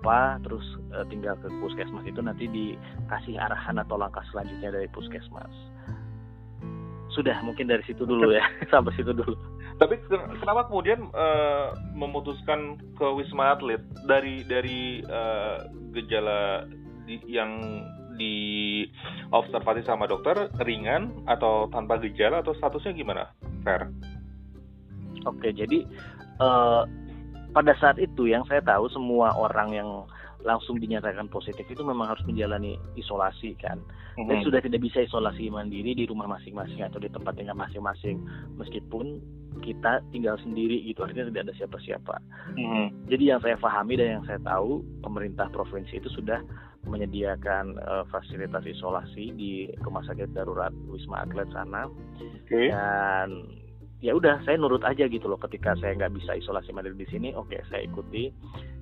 apa, 0.00 0.40
terus 0.40 0.64
uh, 0.96 1.04
tinggal 1.12 1.36
ke 1.44 1.52
puskesmas 1.60 2.08
itu 2.08 2.24
nanti 2.24 2.48
dikasih 2.48 3.36
arahan 3.36 3.76
atau 3.84 4.00
langkah 4.00 4.24
selanjutnya 4.32 4.72
dari 4.72 4.88
puskesmas. 4.88 5.52
Sudah, 7.12 7.36
mungkin 7.44 7.68
dari 7.68 7.84
situ 7.84 8.08
dulu 8.08 8.32
ya, 8.32 8.40
sampai 8.72 8.96
situ 8.96 9.12
dulu. 9.12 9.36
Tapi 9.76 10.00
kenapa 10.08 10.72
kemudian 10.72 11.12
uh, 11.12 11.76
memutuskan 11.92 12.80
ke 12.96 13.06
Wisma 13.12 13.56
Atlet 13.56 13.80
dari 14.08 14.44
dari 14.44 15.00
uh, 15.04 15.68
gejala 15.92 16.68
di, 17.04 17.20
yang 17.28 17.84
di 18.16 18.84
observasi 19.32 19.84
sama 19.88 20.04
dokter 20.04 20.52
ringan 20.64 21.24
atau 21.24 21.68
tanpa 21.72 21.96
gejala 22.00 22.44
atau 22.44 22.52
statusnya 22.56 22.92
gimana, 22.92 23.32
Fer? 23.64 23.88
Oke, 25.24 25.52
jadi 25.52 25.84
uh, 26.40 26.84
pada 27.50 27.72
saat 27.78 27.98
itu 27.98 28.30
yang 28.30 28.46
saya 28.46 28.62
tahu 28.62 28.86
semua 28.90 29.34
orang 29.34 29.68
yang 29.74 29.90
langsung 30.40 30.80
dinyatakan 30.80 31.28
positif 31.28 31.68
itu 31.68 31.84
memang 31.84 32.08
harus 32.08 32.24
menjalani 32.24 32.80
isolasi 32.96 33.52
kan 33.60 33.76
mm-hmm. 33.76 34.28
dan 34.28 34.36
sudah 34.40 34.60
tidak 34.64 34.80
bisa 34.80 35.04
isolasi 35.04 35.52
mandiri 35.52 35.92
di 35.92 36.08
rumah 36.08 36.28
masing-masing 36.28 36.80
atau 36.80 36.96
di 36.96 37.12
tempat 37.12 37.36
tinggal 37.36 37.56
masing-masing 37.56 38.24
meskipun 38.56 39.20
kita 39.60 40.00
tinggal 40.14 40.40
sendiri 40.40 40.80
gitu 40.86 41.04
artinya 41.04 41.28
tidak 41.28 41.50
ada 41.50 41.54
siapa-siapa 41.60 42.14
mm-hmm. 42.56 42.86
jadi 43.12 43.24
yang 43.36 43.40
saya 43.44 43.56
pahami 43.60 44.00
dan 44.00 44.08
yang 44.20 44.24
saya 44.24 44.40
tahu 44.40 44.80
pemerintah 45.04 45.52
provinsi 45.52 46.00
itu 46.00 46.08
sudah 46.16 46.40
menyediakan 46.88 47.76
uh, 47.84 48.08
fasilitas 48.08 48.64
isolasi 48.64 49.36
di 49.36 49.68
rumah 49.84 50.00
sakit 50.08 50.32
darurat 50.32 50.72
wisma 50.88 51.28
atlet 51.28 51.44
sana 51.52 51.92
okay. 52.48 52.72
dan 52.72 53.59
ya 54.00 54.16
udah 54.16 54.40
saya 54.48 54.56
nurut 54.56 54.82
aja 54.82 55.06
gitu 55.06 55.28
loh. 55.28 55.36
Ketika 55.40 55.76
saya 55.78 55.96
nggak 55.96 56.16
bisa 56.16 56.36
isolasi 56.36 56.72
mandiri 56.72 56.96
di 56.96 57.08
sini 57.08 57.28
oke 57.36 57.52
okay, 57.52 57.60
saya 57.68 57.84
ikuti. 57.84 58.32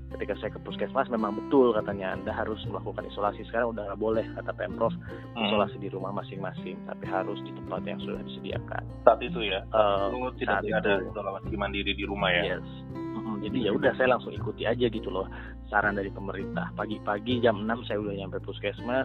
Ketika 0.08 0.40
saya 0.40 0.56
ke 0.56 0.60
puskesmas 0.64 1.12
memang 1.12 1.36
betul 1.36 1.76
katanya 1.76 2.16
anda 2.16 2.32
harus 2.32 2.56
melakukan 2.64 3.04
isolasi. 3.12 3.44
Sekarang 3.44 3.76
udah 3.76 3.92
nggak 3.92 4.00
boleh 4.00 4.24
kata 4.40 4.56
pemprov 4.56 4.94
hmm. 4.94 5.44
isolasi 5.50 5.76
di 5.76 5.92
rumah 5.92 6.16
masing-masing 6.16 6.80
tapi 6.88 7.04
harus 7.04 7.36
di 7.44 7.52
tempat 7.52 7.84
yang 7.84 8.00
sudah 8.00 8.22
disediakan. 8.24 8.82
Saat 9.04 9.20
itu 9.20 9.40
ya? 9.44 9.60
Uh, 9.74 10.32
tidak 10.40 10.64
saat 10.64 10.80
ada 10.80 11.04
isolasi 11.04 11.54
mandiri 11.58 11.92
di 11.92 12.08
rumah 12.08 12.32
ya? 12.32 12.56
Yes. 12.56 12.66
Hmm, 12.96 13.44
jadi 13.44 13.68
ya 13.68 13.70
udah 13.76 13.92
saya 14.00 14.16
langsung 14.16 14.32
ikuti 14.32 14.64
aja 14.64 14.88
gitu 14.88 15.12
loh. 15.12 15.28
Saran 15.68 16.00
dari 16.00 16.08
pemerintah. 16.08 16.72
Pagi-pagi 16.72 17.44
jam 17.44 17.68
6 17.68 17.84
saya 17.84 18.00
udah 18.00 18.14
nyampe 18.16 18.40
puskesmas. 18.40 19.04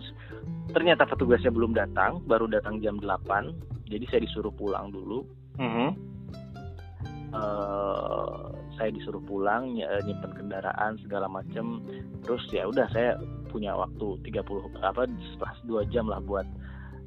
Ternyata 0.71 1.03
petugasnya 1.03 1.51
belum 1.51 1.75
datang 1.75 2.23
baru 2.23 2.47
datang 2.47 2.79
jam 2.79 2.95
8 3.03 3.73
jadi 3.93 4.05
saya 4.09 4.21
disuruh 4.23 4.49
pulang 4.55 4.89
dulu 4.89 5.42
mm 5.59 5.69
-hmm. 5.69 5.89
uh, 7.33 8.53
saya 8.73 8.89
disuruh 8.89 9.21
pulang 9.25 9.69
nyimpen 9.77 10.33
kendaraan 10.33 10.97
segala 11.05 11.29
macam 11.29 11.85
terus 12.25 12.41
ya 12.49 12.65
udah 12.65 12.89
saya 12.89 13.21
punya 13.53 13.77
waktu 13.77 14.17
30 14.25 14.81
apa 14.81 15.05
setelah 15.05 15.53
dua 15.69 15.81
jam 15.93 16.09
lah 16.09 16.17
buat 16.25 16.47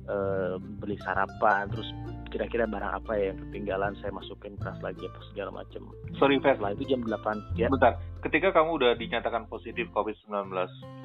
uh, 0.06 0.54
beli 0.78 0.96
sarapan. 1.02 1.66
Terus 1.70 1.90
kira-kira 2.30 2.66
barang 2.66 3.02
apa 3.02 3.12
ya 3.18 3.34
yang 3.34 3.38
ketinggalan 3.48 3.92
saya 4.02 4.10
masukin 4.14 4.58
tas 4.58 4.76
lagi 4.82 5.06
apa 5.06 5.20
segala 5.30 5.62
macam 5.62 5.94
sorry 6.18 6.42
Fes 6.42 6.58
setelah 6.58 6.74
itu 6.74 6.84
jam 6.90 7.00
8 7.06 7.58
ya. 7.58 7.70
Bentar. 7.70 7.98
Ketika 8.22 8.50
kamu 8.50 8.82
udah 8.82 8.92
dinyatakan 8.98 9.46
positif 9.46 9.86
COVID-19 9.94 10.50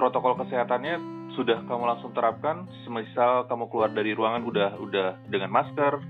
protokol 0.02 0.34
kesehatannya 0.42 0.98
sudah 1.38 1.62
kamu 1.70 1.84
langsung 1.86 2.12
terapkan? 2.18 2.66
Semisal 2.86 3.46
kamu 3.46 3.70
keluar 3.70 3.90
dari 3.94 4.18
ruangan 4.18 4.44
udah 4.46 4.70
udah 4.82 5.08
dengan 5.30 5.54
masker 5.54 6.02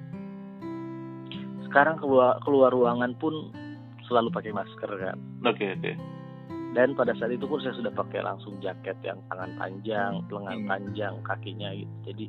sekarang 1.72 1.96
keluar 2.04 2.36
keluar 2.44 2.75
ruangan 2.75 3.16
pun 3.16 3.48
selalu 4.12 4.28
pakai 4.36 4.51
masker 4.51 4.92
kan. 4.92 5.16
Oke 5.48 5.63
okay, 5.63 5.70
oke. 5.72 5.82
Okay. 5.88 5.96
Dan 6.72 6.96
pada 6.96 7.16
saat 7.16 7.32
itu 7.32 7.48
pun 7.48 7.63
saya 7.63 7.75
sudah 7.75 7.92
pakai 7.96 8.24
langsung 8.24 8.60
jaket 8.60 8.96
yang 9.04 9.20
tangan 9.32 9.56
panjang, 9.56 10.24
lengan 10.28 10.60
hmm. 10.63 10.68
panjang, 10.68 11.13
kakinya 11.24 11.72
gitu. 11.75 11.96
Jadi 12.12 12.25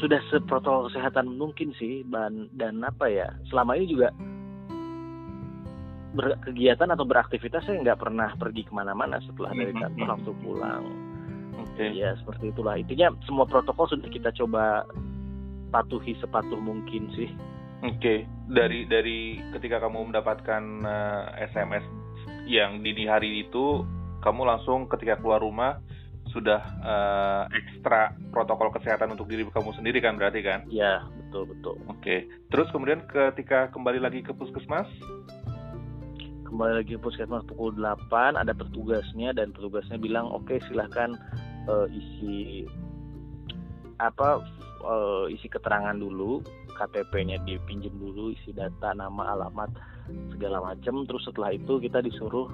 sudah 0.00 0.20
seprotokol 0.32 0.88
kesehatan 0.88 1.36
mungkin 1.36 1.76
sih 1.76 2.02
dan 2.08 2.48
dan 2.56 2.80
apa 2.82 3.06
ya 3.06 3.28
selama 3.52 3.76
ini 3.76 3.92
juga 3.92 4.08
berkegiatan 6.14 6.90
atau 6.94 7.04
beraktivitas 7.06 7.66
saya 7.66 7.82
nggak 7.82 8.00
pernah 8.00 8.30
pergi 8.38 8.62
ke 8.66 8.72
mana-mana 8.72 9.18
setelah 9.22 9.50
dari 9.52 9.72
hmm, 9.74 10.00
kantor 10.00 10.34
hmm, 10.34 10.42
pulang. 10.42 10.84
Okay. 11.74 11.90
Ya 11.96 12.14
seperti 12.20 12.54
itulah 12.54 12.78
intinya 12.78 13.12
semua 13.26 13.46
protokol 13.48 13.90
sudah 13.90 14.08
kita 14.10 14.30
coba 14.36 14.86
patuhi 15.74 16.14
sepatuh 16.22 16.58
mungkin 16.58 17.10
sih. 17.18 17.30
Oke, 17.84 18.00
okay. 18.00 18.18
dari 18.48 18.88
dari 18.88 19.36
ketika 19.52 19.76
kamu 19.76 20.08
mendapatkan 20.08 20.62
uh, 20.88 21.36
eh, 21.36 21.52
SMS 21.52 21.84
yang 22.48 22.80
dini 22.80 23.04
hari 23.04 23.44
itu, 23.44 23.84
kamu 24.24 24.48
langsung 24.48 24.88
ketika 24.88 25.20
keluar 25.20 25.44
rumah 25.44 25.84
sudah 26.32 26.64
uh, 26.80 27.44
ekstra 27.52 28.16
protokol 28.32 28.72
kesehatan 28.72 29.12
untuk 29.12 29.28
diri 29.28 29.44
kamu 29.44 29.76
sendiri 29.76 30.00
kan 30.00 30.16
berarti 30.16 30.40
kan? 30.40 30.64
Iya, 30.72 31.04
betul 31.12 31.52
betul. 31.52 31.76
Oke, 31.92 32.00
okay. 32.00 32.18
terus 32.48 32.72
kemudian 32.72 33.04
ketika 33.04 33.68
kembali 33.68 34.00
lagi 34.00 34.24
ke 34.24 34.32
puskesmas? 34.32 34.88
Kembali 36.48 36.80
lagi 36.80 36.96
ke 36.96 37.00
puskesmas 37.04 37.44
pukul 37.52 37.76
8 37.76 38.40
ada 38.40 38.56
petugasnya 38.56 39.36
dan 39.36 39.52
petugasnya 39.52 40.00
bilang 40.00 40.32
oke 40.32 40.48
okay, 40.48 40.56
silahkan 40.72 41.12
uh, 41.68 41.84
isi 41.92 42.64
apa 44.00 44.40
uh, 44.88 45.28
isi 45.28 45.52
keterangan 45.52 46.00
dulu 46.00 46.40
KTP-nya 46.74 47.40
dipinjam 47.46 47.94
dulu 47.96 48.34
isi 48.34 48.50
data 48.50 48.92
nama 48.92 49.32
alamat 49.32 49.70
segala 50.34 50.60
macam 50.60 51.06
terus 51.08 51.24
setelah 51.24 51.54
itu 51.54 51.80
kita 51.80 52.04
disuruh 52.04 52.50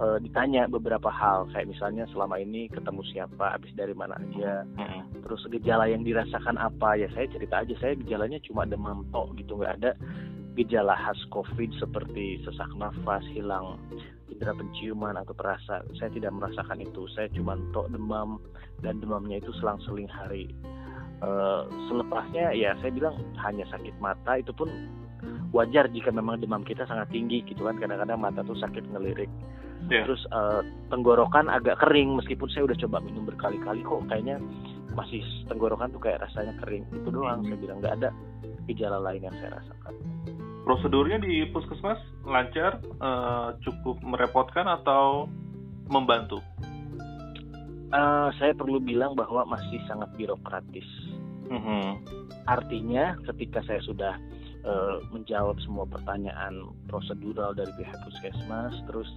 uh, 0.00 0.18
ditanya 0.20 0.68
beberapa 0.68 1.08
hal. 1.08 1.48
Kayak 1.52 1.72
misalnya 1.72 2.04
selama 2.12 2.40
ini 2.40 2.68
ketemu 2.68 3.02
siapa 3.12 3.56
habis 3.56 3.72
dari 3.76 3.94
mana 3.96 4.18
aja. 4.18 4.66
Hmm. 4.76 5.08
terus 5.22 5.46
gejala 5.48 5.86
yang 5.88 6.02
dirasakan 6.02 6.58
apa? 6.58 6.98
Ya 6.98 7.08
saya 7.14 7.30
cerita 7.30 7.62
aja. 7.62 7.74
Saya 7.78 7.96
gejalanya 7.96 8.42
cuma 8.44 8.66
demam 8.68 9.06
tok 9.14 9.38
gitu 9.38 9.56
nggak 9.60 9.74
ada 9.82 9.92
gejala 10.52 10.92
khas 10.92 11.16
COVID 11.32 11.80
seperti 11.80 12.44
sesak 12.44 12.68
nafas 12.76 13.24
hilang 13.32 13.80
indera 14.28 14.52
penciuman 14.52 15.16
atau 15.16 15.32
perasa 15.32 15.80
saya 15.96 16.10
tidak 16.12 16.32
merasakan 16.36 16.82
itu. 16.84 17.08
Saya 17.16 17.30
cuma 17.32 17.56
tok 17.72 17.88
demam 17.92 18.36
dan 18.82 18.98
demamnya 19.00 19.38
itu 19.40 19.54
selang-seling 19.62 20.10
hari 20.10 20.52
uh, 21.22 21.62
selepasnya 21.88 22.52
ya 22.52 22.74
saya 22.82 22.90
bilang 22.92 23.16
hanya 23.40 23.64
sakit 23.70 23.94
mata 24.02 24.36
itu 24.36 24.50
pun 24.52 24.68
wajar 25.54 25.86
jika 25.94 26.10
memang 26.10 26.42
demam 26.42 26.66
kita 26.66 26.84
sangat 26.84 27.08
tinggi 27.14 27.46
gitu 27.46 27.64
kan. 27.64 27.78
Kadang-kadang 27.78 28.18
mata 28.18 28.42
tuh 28.42 28.58
sakit 28.58 28.90
ngelirik. 28.90 29.30
Yeah. 29.90 30.06
terus 30.06 30.22
uh, 30.30 30.62
tenggorokan 30.94 31.50
agak 31.50 31.74
kering 31.82 32.14
meskipun 32.14 32.46
saya 32.54 32.70
udah 32.70 32.78
coba 32.86 33.02
minum 33.02 33.26
berkali-kali 33.26 33.82
kok 33.82 34.06
kayaknya 34.06 34.38
masih 34.94 35.26
tenggorokan 35.50 35.90
tuh 35.90 35.98
kayak 35.98 36.22
rasanya 36.22 36.54
kering. 36.62 36.86
Itu 36.94 37.10
doang 37.10 37.42
hmm. 37.42 37.48
saya 37.50 37.58
bilang. 37.58 37.78
Nggak 37.82 37.94
ada 37.98 38.08
gejala 38.70 38.98
lain 39.02 39.26
yang 39.26 39.36
saya 39.42 39.58
rasakan. 39.58 39.94
Prosedurnya 40.62 41.18
di 41.18 41.50
puskesmas 41.50 41.98
lancar 42.22 42.78
uh, 43.02 43.58
cukup 43.66 43.98
merepotkan 44.06 44.70
atau 44.70 45.26
membantu 45.90 46.38
uh, 47.92 48.28
saya 48.40 48.52
perlu 48.56 48.80
bilang 48.80 49.14
bahwa 49.14 49.44
masih 49.46 49.78
sangat 49.86 50.08
birokratis 50.16 50.88
Mm-hmm. 51.52 51.88
Artinya 52.48 53.12
ketika 53.28 53.60
saya 53.68 53.80
sudah 53.84 54.14
uh, 54.64 55.04
menjawab 55.12 55.60
semua 55.60 55.84
pertanyaan 55.84 56.72
prosedural 56.88 57.52
dari 57.52 57.68
pihak 57.76 57.98
puskesmas, 58.08 58.72
terus 58.88 59.08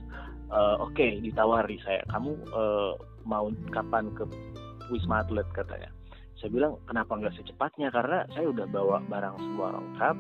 uh, 0.52 0.76
oke 0.84 0.92
okay, 0.92 1.24
ditawari 1.24 1.80
saya, 1.88 2.04
kamu 2.12 2.36
uh, 2.52 3.00
mau 3.24 3.48
kapan 3.72 4.12
ke 4.20 4.28
wisma 4.92 5.24
atlet 5.24 5.48
katanya. 5.56 5.88
Saya 6.36 6.52
bilang 6.52 6.76
kenapa 6.86 7.16
nggak 7.16 7.40
secepatnya 7.40 7.88
karena 7.96 8.28
saya 8.36 8.52
udah 8.52 8.68
bawa 8.68 9.00
barang 9.08 9.36
semua 9.40 9.80
lengkap, 9.80 10.16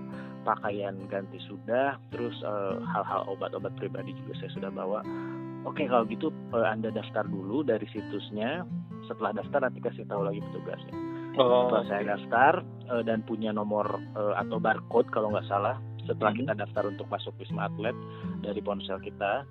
pakaian 0.47 0.95
ganti 1.11 1.37
sudah, 1.43 1.99
terus 2.15 2.33
uh, 2.47 2.79
hal-hal 2.95 3.27
obat-obat 3.27 3.75
pribadi 3.75 4.15
juga 4.23 4.39
saya 4.39 4.51
sudah 4.55 4.71
bawa. 4.71 5.03
Oke 5.65 5.83
okay, 5.83 5.85
kalau 5.89 6.05
gitu 6.05 6.29
uh, 6.53 6.69
anda 6.69 6.93
daftar 6.93 7.25
dulu 7.25 7.65
dari 7.65 7.85
situsnya. 7.89 8.63
Setelah 9.05 9.37
daftar 9.37 9.69
nanti 9.69 9.81
kasih 9.81 10.05
tahu 10.09 10.25
lagi 10.25 10.41
petugasnya 10.49 11.15
Oh. 11.35 11.67
Setelah 11.67 11.85
saya 11.91 12.03
daftar 12.15 12.53
uh, 12.87 13.03
dan 13.03 13.19
punya 13.27 13.51
nomor 13.51 13.99
uh, 14.15 14.39
atau 14.39 14.55
barcode 14.55 15.11
kalau 15.11 15.35
nggak 15.35 15.47
salah, 15.51 15.75
setelah 16.07 16.31
hmm. 16.31 16.47
kita 16.47 16.53
daftar 16.55 16.83
untuk 16.87 17.07
masuk 17.11 17.35
Wisma 17.35 17.67
Atlet 17.67 17.95
dari 18.39 18.63
ponsel 18.63 19.03
kita, 19.03 19.43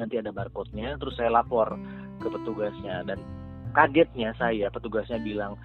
nanti 0.00 0.16
ada 0.16 0.32
barcode-nya, 0.32 0.96
terus 0.96 1.20
saya 1.20 1.28
lapor 1.28 1.76
ke 2.24 2.28
petugasnya 2.32 3.04
dan 3.04 3.20
kagetnya 3.76 4.32
saya 4.40 4.72
petugasnya 4.72 5.20
bilang, 5.20 5.60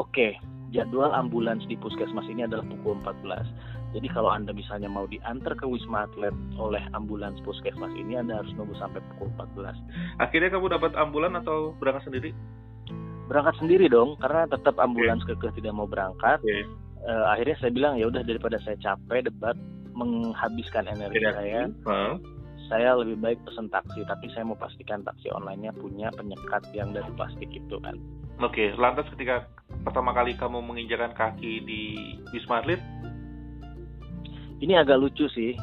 oke 0.00 0.08
okay, 0.16 0.32
jadwal 0.72 1.12
ambulans 1.12 1.60
di 1.68 1.76
puskesmas 1.76 2.24
ini 2.32 2.48
adalah 2.48 2.64
pukul 2.64 2.96
14. 3.04 3.69
Jadi 3.90 4.06
kalau 4.14 4.30
Anda 4.30 4.54
misalnya 4.54 4.86
mau 4.86 5.08
diantar 5.10 5.58
ke 5.58 5.66
Wisma 5.66 6.06
Atlet 6.06 6.34
oleh 6.56 6.82
ambulans 6.94 7.42
puskesmas 7.42 7.90
ini, 7.98 8.14
Anda 8.14 8.38
harus 8.38 8.54
nunggu 8.54 8.78
sampai 8.78 9.02
pukul 9.14 9.34
14. 9.34 10.22
Akhirnya 10.22 10.54
kamu 10.54 10.66
dapat 10.78 10.94
ambulan 10.94 11.34
atau 11.34 11.74
berangkat 11.78 12.06
sendiri? 12.06 12.30
berangkat 13.30 13.62
sendiri 13.62 13.86
dong 13.86 14.18
karena 14.18 14.50
tetap 14.50 14.74
ambulans 14.82 15.22
okay. 15.22 15.38
kekeh 15.38 15.62
tidak 15.62 15.78
mau 15.78 15.86
berangkat 15.86 16.42
okay. 16.42 16.66
uh, 17.06 17.14
eh, 17.14 17.24
akhirnya 17.38 17.56
saya 17.62 17.70
bilang 17.70 17.94
ya 17.94 18.10
udah 18.10 18.26
daripada 18.26 18.58
saya 18.66 18.74
capek 18.82 19.30
debat 19.30 19.54
menghabiskan 19.94 20.90
energi 20.90 21.22
Tidak. 21.22 21.34
saya 21.38 21.60
huh? 21.86 22.18
saya 22.66 22.98
lebih 22.98 23.22
baik 23.22 23.38
pesen 23.46 23.70
taksi 23.70 24.02
tapi 24.10 24.26
saya 24.34 24.50
mau 24.50 24.58
pastikan 24.58 25.06
taksi 25.06 25.30
online-nya 25.30 25.70
punya 25.78 26.10
penyekat 26.18 26.66
yang 26.74 26.90
dari 26.90 27.06
plastik 27.14 27.46
itu 27.54 27.78
kan 27.78 27.94
oke 28.42 28.50
okay. 28.50 28.74
lantas 28.74 29.06
ketika 29.14 29.46
pertama 29.86 30.10
kali 30.10 30.34
kamu 30.34 30.58
menginjakan 30.66 31.14
kaki 31.14 31.62
di 31.62 31.82
Wisma 32.34 32.66
Atlet 32.66 32.82
ini 34.60 34.76
agak 34.76 35.00
lucu 35.00 35.26
sih 35.32 35.56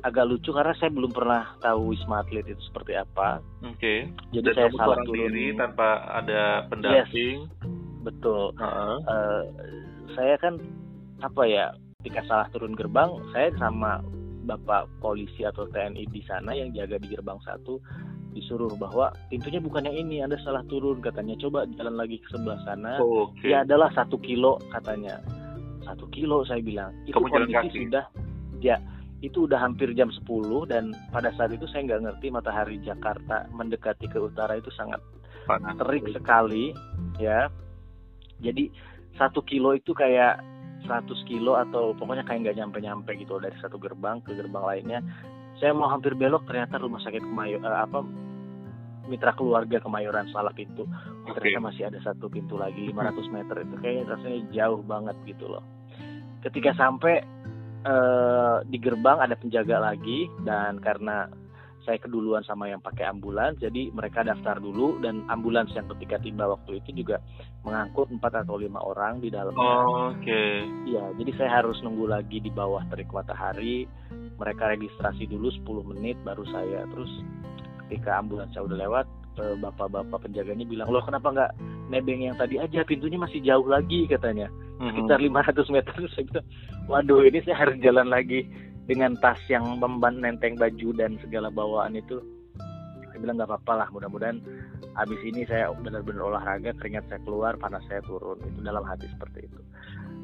agak 0.00 0.32
lucu 0.32 0.50
karena 0.50 0.72
saya 0.80 0.90
belum 0.92 1.12
pernah 1.12 1.52
tahu 1.60 1.92
wisma 1.92 2.24
atlet 2.24 2.48
itu 2.48 2.62
seperti 2.72 2.96
apa. 2.96 3.44
Oke. 3.64 3.76
Okay. 3.76 3.98
Jadi 4.32 4.48
Dan 4.48 4.56
saya 4.56 4.70
salah 4.76 4.98
turun 5.04 5.28
diri 5.28 5.52
tanpa 5.52 5.88
ada 6.08 6.64
pendamping. 6.72 7.44
Yes, 7.44 7.60
betul. 8.00 8.56
Uh 8.56 8.64
-huh. 8.64 8.96
uh, 9.04 9.42
saya 10.16 10.40
kan 10.40 10.56
apa 11.20 11.42
ya 11.44 11.66
ketika 12.00 12.24
salah 12.24 12.48
turun 12.48 12.72
gerbang 12.72 13.12
saya 13.36 13.52
sama 13.60 14.00
bapak 14.48 14.88
polisi 15.04 15.44
atau 15.44 15.68
TNI 15.68 16.08
di 16.08 16.24
sana 16.24 16.56
yang 16.56 16.72
jaga 16.72 16.96
di 16.96 17.12
gerbang 17.12 17.36
satu 17.44 17.76
disuruh 18.32 18.72
bahwa 18.78 19.12
pintunya 19.28 19.60
bukan 19.60 19.84
yang 19.84 19.96
ini 20.06 20.24
anda 20.24 20.40
salah 20.40 20.64
turun 20.70 21.02
katanya 21.02 21.36
coba 21.36 21.68
jalan 21.76 21.98
lagi 21.98 22.16
ke 22.22 22.28
sebelah 22.32 22.56
sana 22.64 22.96
okay. 23.02 23.52
ya 23.52 23.66
adalah 23.66 23.92
satu 23.92 24.16
kilo 24.22 24.56
katanya 24.72 25.20
satu 25.90 26.06
kilo 26.14 26.46
saya 26.46 26.62
bilang. 26.62 26.94
Itu 27.02 27.18
Kamu 27.18 27.26
kondisi 27.26 27.90
sudah 27.90 28.06
ya 28.62 28.78
itu 29.20 29.44
udah 29.44 29.60
hampir 29.60 29.92
jam 29.92 30.08
10 30.08 30.24
dan 30.72 30.96
pada 31.12 31.28
saat 31.36 31.52
itu 31.52 31.68
saya 31.68 31.84
nggak 31.84 32.02
ngerti 32.08 32.26
matahari 32.32 32.80
Jakarta 32.80 33.44
mendekati 33.52 34.08
ke 34.08 34.16
utara 34.16 34.56
itu 34.56 34.72
sangat 34.72 35.00
Panas. 35.44 35.76
terik 35.76 36.08
sekali 36.08 36.72
ya. 37.20 37.52
Jadi 38.40 38.72
satu 39.20 39.44
kilo 39.44 39.76
itu 39.76 39.92
kayak 39.92 40.40
100 40.88 41.04
kilo 41.28 41.60
atau 41.60 41.92
pokoknya 41.92 42.24
kayak 42.24 42.48
nggak 42.48 42.56
nyampe-nyampe 42.64 43.12
gitu 43.20 43.36
dari 43.36 43.52
satu 43.60 43.76
gerbang 43.76 44.24
ke 44.24 44.32
gerbang 44.32 44.64
lainnya. 44.64 45.00
Saya 45.60 45.76
mau 45.76 45.92
hampir 45.92 46.16
belok 46.16 46.48
ternyata 46.48 46.80
rumah 46.80 47.04
sakit 47.04 47.20
Kemayoran 47.20 47.68
uh, 47.68 47.84
apa 47.84 48.00
mitra 49.04 49.36
keluarga 49.36 49.84
Kemayoran 49.84 50.32
salah 50.32 50.56
pintu 50.56 50.88
okay. 51.28 51.36
ternyata 51.36 51.60
masih 51.68 51.82
ada 51.92 52.00
satu 52.00 52.32
pintu 52.32 52.56
lagi 52.56 52.88
500 52.88 53.36
meter. 53.36 53.68
Itu 53.68 53.76
kayaknya 53.84 54.16
rasanya 54.16 54.40
jauh 54.48 54.80
banget 54.80 55.16
gitu 55.28 55.44
loh 55.44 55.79
ketika 56.44 56.72
sampai 56.76 57.20
uh, 57.84 58.64
di 58.64 58.78
gerbang 58.80 59.20
ada 59.20 59.36
penjaga 59.36 59.80
lagi 59.80 60.28
dan 60.44 60.80
karena 60.80 61.28
saya 61.80 61.96
keduluan 61.96 62.44
sama 62.44 62.68
yang 62.68 62.84
pakai 62.84 63.08
ambulans 63.08 63.56
jadi 63.56 63.88
mereka 63.96 64.20
daftar 64.20 64.60
dulu 64.60 65.00
dan 65.00 65.24
ambulans 65.32 65.72
yang 65.72 65.88
ketika 65.96 66.20
tiba 66.20 66.44
waktu 66.44 66.76
itu 66.84 67.02
juga 67.04 67.24
mengangkut 67.64 68.12
empat 68.12 68.44
atau 68.44 68.56
lima 68.56 68.80
orang 68.80 69.20
di 69.20 69.28
dalamnya. 69.28 69.60
Oh, 69.60 70.12
Oke. 70.12 70.24
Okay. 70.24 70.52
Iya, 70.88 71.12
jadi 71.16 71.30
saya 71.36 71.50
harus 71.60 71.76
nunggu 71.84 72.08
lagi 72.08 72.40
di 72.40 72.48
bawah 72.48 72.84
terik 72.88 73.12
matahari. 73.12 73.84
Mereka 74.40 74.72
registrasi 74.72 75.28
dulu 75.28 75.52
10 75.52 75.92
menit 75.92 76.16
baru 76.24 76.44
saya. 76.48 76.88
Terus 76.88 77.12
ketika 77.84 78.16
ambulans 78.16 78.52
saya 78.56 78.64
udah 78.64 78.78
lewat, 78.80 79.06
bapak-bapak 79.58 80.18
penjaganya 80.28 80.64
bilang, 80.68 80.88
"Loh, 80.92 81.02
kenapa 81.04 81.28
nggak 81.32 81.52
nebeng 81.90 82.22
yang 82.22 82.36
tadi 82.36 82.60
aja? 82.60 82.84
Pintunya 82.84 83.18
masih 83.20 83.40
jauh 83.42 83.66
lagi," 83.66 84.06
katanya. 84.06 84.48
Mm-hmm. 84.80 84.96
Sekitar 84.96 85.18
500 85.20 85.74
meter. 85.74 85.94
Saya 86.14 86.24
bilang, 86.28 86.46
"Waduh, 86.88 87.20
ini 87.26 87.38
saya 87.44 87.56
harus 87.66 87.76
jalan 87.84 88.08
lagi 88.08 88.48
dengan 88.90 89.14
tas 89.22 89.38
yang 89.46 89.78
memban 89.78 90.18
nenteng 90.18 90.58
baju 90.58 90.88
dan 90.98 91.14
segala 91.22 91.46
bawaan 91.46 91.94
itu 91.94 92.18
saya 93.10 93.18
bilang 93.22 93.36
nggak 93.38 93.50
apa-apa 93.54 93.72
lah 93.84 93.88
mudah-mudahan 93.94 94.42
habis 94.98 95.20
ini 95.22 95.46
saya 95.46 95.70
benar-benar 95.76 96.26
olahraga 96.26 96.74
keringat 96.74 97.06
saya 97.06 97.20
keluar 97.22 97.54
panas 97.60 97.84
saya 97.86 98.02
turun 98.02 98.40
itu 98.42 98.64
dalam 98.64 98.82
hati 98.82 99.06
seperti 99.12 99.46
itu 99.46 99.60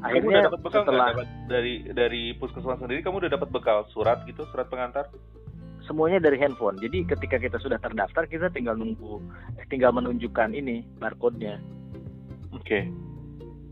akhirnya 0.01 0.25
kamu 0.25 0.33
udah 0.33 0.49
dapat 0.51 0.61
bekal 0.65 0.83
setelah 0.83 1.09
dapat 1.13 1.29
dari 1.47 1.75
dari 1.93 2.23
puskesmas 2.41 2.79
sendiri 2.81 3.01
kamu 3.07 3.17
udah 3.23 3.33
dapat 3.37 3.49
bekal 3.55 3.79
surat 3.93 4.19
gitu 4.25 4.43
surat 4.49 4.67
pengantar 4.67 5.13
semuanya 5.87 6.19
dari 6.19 6.37
handphone 6.37 6.76
jadi 6.83 7.07
ketika 7.16 7.40
kita 7.40 7.59
sudah 7.62 7.81
terdaftar 7.81 8.26
kita 8.26 8.50
tinggal 8.50 8.76
nunggu 8.76 9.23
eh, 9.57 9.66
tinggal 9.71 9.95
menunjukkan 9.95 10.52
ini 10.52 10.83
barcode-nya 11.00 11.62
oke 12.52 12.62
okay. 12.62 12.90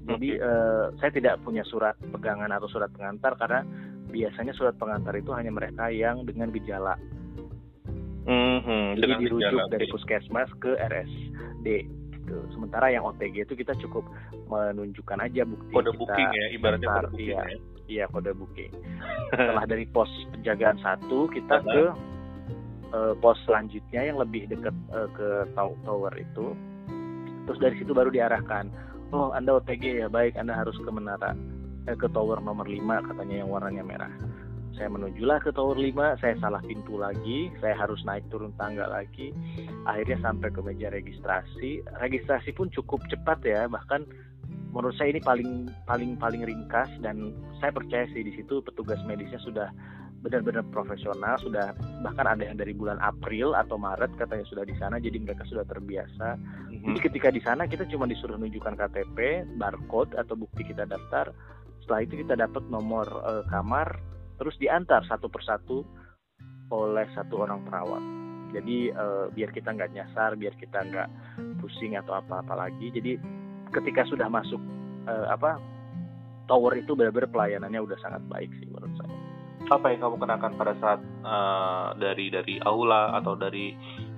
jadi 0.08 0.28
okay. 0.38 0.46
Uh, 0.46 0.86
saya 1.02 1.10
tidak 1.12 1.42
punya 1.42 1.66
surat 1.66 1.98
pegangan 2.14 2.50
atau 2.54 2.70
surat 2.70 2.88
pengantar 2.94 3.34
karena 3.36 3.66
biasanya 4.14 4.54
surat 4.54 4.78
pengantar 4.78 5.18
itu 5.18 5.34
hanya 5.34 5.50
mereka 5.50 5.90
yang 5.90 6.22
dengan 6.22 6.54
gejala. 6.54 6.94
Mm-hmm, 8.24 8.86
Jadi 9.02 9.12
dirujuk 9.26 9.58
gejala, 9.58 9.72
dari 9.74 9.86
puskesmas 9.90 10.50
ke 10.62 10.78
RSD. 10.78 11.68
Gitu. 12.24 12.40
Sementara 12.56 12.88
yang 12.88 13.04
OTG 13.04 13.44
itu 13.44 13.54
kita 13.54 13.76
cukup 13.84 14.08
menunjukkan 14.48 15.20
aja 15.20 15.44
bukti 15.44 15.72
kode 15.76 15.92
kita 15.92 16.00
booking 16.00 16.30
ya, 16.32 16.46
ibaratnya 16.56 16.88
kode 16.88 17.08
booking 17.12 17.28
iya, 17.28 17.42
ya. 17.44 17.58
Iya 17.84 18.04
kode 18.08 18.32
booking. 18.32 18.72
Setelah 19.36 19.64
dari 19.68 19.84
pos 19.92 20.08
penjagaan 20.32 20.78
satu 20.80 21.28
kita 21.28 21.56
ke 21.60 21.82
uh, 22.96 23.12
pos 23.20 23.36
selanjutnya 23.44 24.00
yang 24.08 24.16
lebih 24.16 24.48
dekat 24.48 24.72
uh, 24.88 25.08
ke 25.12 25.28
tower 25.56 26.12
itu. 26.16 26.56
Terus 27.44 27.58
dari 27.60 27.74
situ 27.76 27.92
baru 27.92 28.08
diarahkan. 28.08 28.72
Oh, 29.12 29.30
Anda 29.36 29.60
OTG 29.60 30.00
ya, 30.00 30.08
baik 30.08 30.40
Anda 30.40 30.56
harus 30.56 30.74
ke 30.80 30.88
menara 30.88 31.36
eh, 31.86 31.96
ke 31.96 32.08
tower 32.10 32.40
nomor 32.40 32.64
5 32.64 32.80
katanya 33.12 33.44
yang 33.44 33.52
warnanya 33.52 33.84
merah 33.84 34.12
saya 34.74 34.90
menujulah 34.90 35.38
ke 35.38 35.54
tower 35.54 35.78
5 35.78 36.20
saya 36.20 36.34
salah 36.42 36.62
pintu 36.66 36.98
lagi 36.98 37.50
saya 37.62 37.78
harus 37.78 38.02
naik 38.02 38.26
turun 38.28 38.50
tangga 38.58 38.90
lagi. 38.90 39.30
Akhirnya 39.86 40.18
sampai 40.22 40.50
ke 40.50 40.60
meja 40.60 40.90
registrasi. 40.90 41.82
Registrasi 42.02 42.50
pun 42.54 42.70
cukup 42.74 43.02
cepat 43.06 43.42
ya 43.46 43.70
bahkan 43.70 44.02
menurut 44.74 44.94
saya 44.98 45.14
ini 45.14 45.22
paling 45.22 45.70
paling 45.86 46.18
paling 46.18 46.42
ringkas. 46.42 46.90
Dan 46.98 47.32
saya 47.62 47.70
percaya 47.70 48.04
sih 48.10 48.26
di 48.26 48.34
situ 48.34 48.60
petugas 48.60 48.98
medisnya 49.06 49.38
sudah 49.42 49.70
benar-benar 50.24 50.64
profesional 50.72 51.36
sudah 51.36 51.76
bahkan 52.00 52.24
ada 52.24 52.48
yang 52.48 52.56
dari 52.56 52.72
bulan 52.72 52.96
April 53.04 53.52
atau 53.52 53.76
Maret 53.76 54.16
katanya 54.16 54.48
sudah 54.48 54.64
di 54.64 54.72
sana 54.80 54.96
jadi 54.96 55.20
mereka 55.20 55.44
sudah 55.44 55.68
terbiasa. 55.68 56.40
Mm-hmm. 56.40 56.84
jadi 56.88 56.98
ketika 57.12 57.28
di 57.28 57.40
sana 57.44 57.68
kita 57.68 57.84
cuma 57.92 58.08
disuruh 58.08 58.40
menunjukkan 58.40 58.72
KTP 58.72 59.44
barcode 59.60 60.16
atau 60.16 60.34
bukti 60.34 60.64
kita 60.64 60.88
daftar. 60.88 61.28
Setelah 61.84 62.00
itu 62.00 62.24
kita 62.24 62.40
dapat 62.40 62.64
nomor 62.72 63.04
uh, 63.04 63.44
kamar 63.52 64.00
terus 64.38 64.54
diantar 64.58 65.06
satu 65.06 65.30
persatu 65.30 65.84
oleh 66.72 67.06
satu 67.14 67.44
orang 67.44 67.62
perawat. 67.66 68.02
Jadi 68.54 68.94
uh, 68.94 69.26
biar 69.34 69.50
kita 69.50 69.74
nggak 69.74 69.92
nyasar 69.94 70.38
biar 70.38 70.54
kita 70.54 70.86
nggak 70.86 71.08
pusing 71.58 71.98
atau 71.98 72.18
apa-apa 72.18 72.54
lagi. 72.66 72.90
Jadi 72.94 73.18
ketika 73.74 74.06
sudah 74.06 74.30
masuk 74.30 74.62
uh, 75.10 75.26
apa 75.30 75.58
tower 76.46 76.78
itu 76.78 76.94
benar-benar 76.94 77.30
pelayanannya 77.34 77.80
udah 77.82 77.98
sangat 77.98 78.22
baik 78.30 78.50
sih 78.62 78.70
menurut 78.70 78.94
saya. 79.00 79.14
Apa 79.72 79.90
yang 79.90 80.04
kamu 80.04 80.16
kenakan 80.20 80.52
pada 80.60 80.74
saat 80.78 81.00
uh, 81.24 81.96
dari 81.96 82.28
dari 82.30 82.60
aula 82.62 83.16
atau 83.16 83.34
dari 83.34 83.74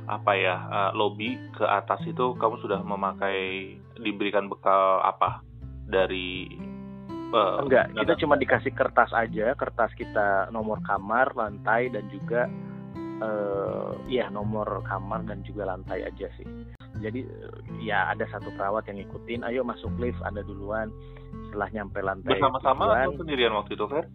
apa 0.06 0.32
ya 0.38 0.56
uh, 0.70 0.90
lobby 0.94 1.38
ke 1.54 1.64
atas 1.66 2.02
itu 2.06 2.34
kamu 2.38 2.60
sudah 2.60 2.82
memakai 2.82 3.74
diberikan 3.96 4.52
bekal 4.52 5.00
apa? 5.00 5.40
Dari 5.86 6.50
Uh, 7.34 7.66
enggak, 7.66 7.90
kita 7.90 8.14
cuma 8.22 8.38
dikasih 8.38 8.70
kertas 8.70 9.10
aja, 9.10 9.58
kertas 9.58 9.90
kita 9.98 10.46
nomor 10.54 10.78
kamar, 10.86 11.34
lantai 11.34 11.90
dan 11.90 12.06
juga 12.06 12.46
uh, 13.18 13.98
ya 14.06 14.30
nomor 14.30 14.86
kamar 14.86 15.26
dan 15.26 15.42
juga 15.42 15.66
lantai 15.66 16.06
aja 16.06 16.30
sih. 16.38 16.46
Jadi 17.02 17.26
ya 17.82 18.14
ada 18.14 18.24
satu 18.30 18.54
perawat 18.54 18.86
yang 18.86 19.02
ngikutin, 19.02 19.42
ayo 19.42 19.66
masuk 19.66 19.90
lift, 19.98 20.22
Anda 20.22 20.46
duluan. 20.46 20.94
Setelah 21.50 21.68
nyampe 21.74 21.98
lantai 22.00 22.38
bersama-sama 22.38 22.94
atau 22.94 23.18
sendirian 23.18 23.52
waktu 23.58 23.74
itu, 23.74 23.86
Fer? 23.90 24.06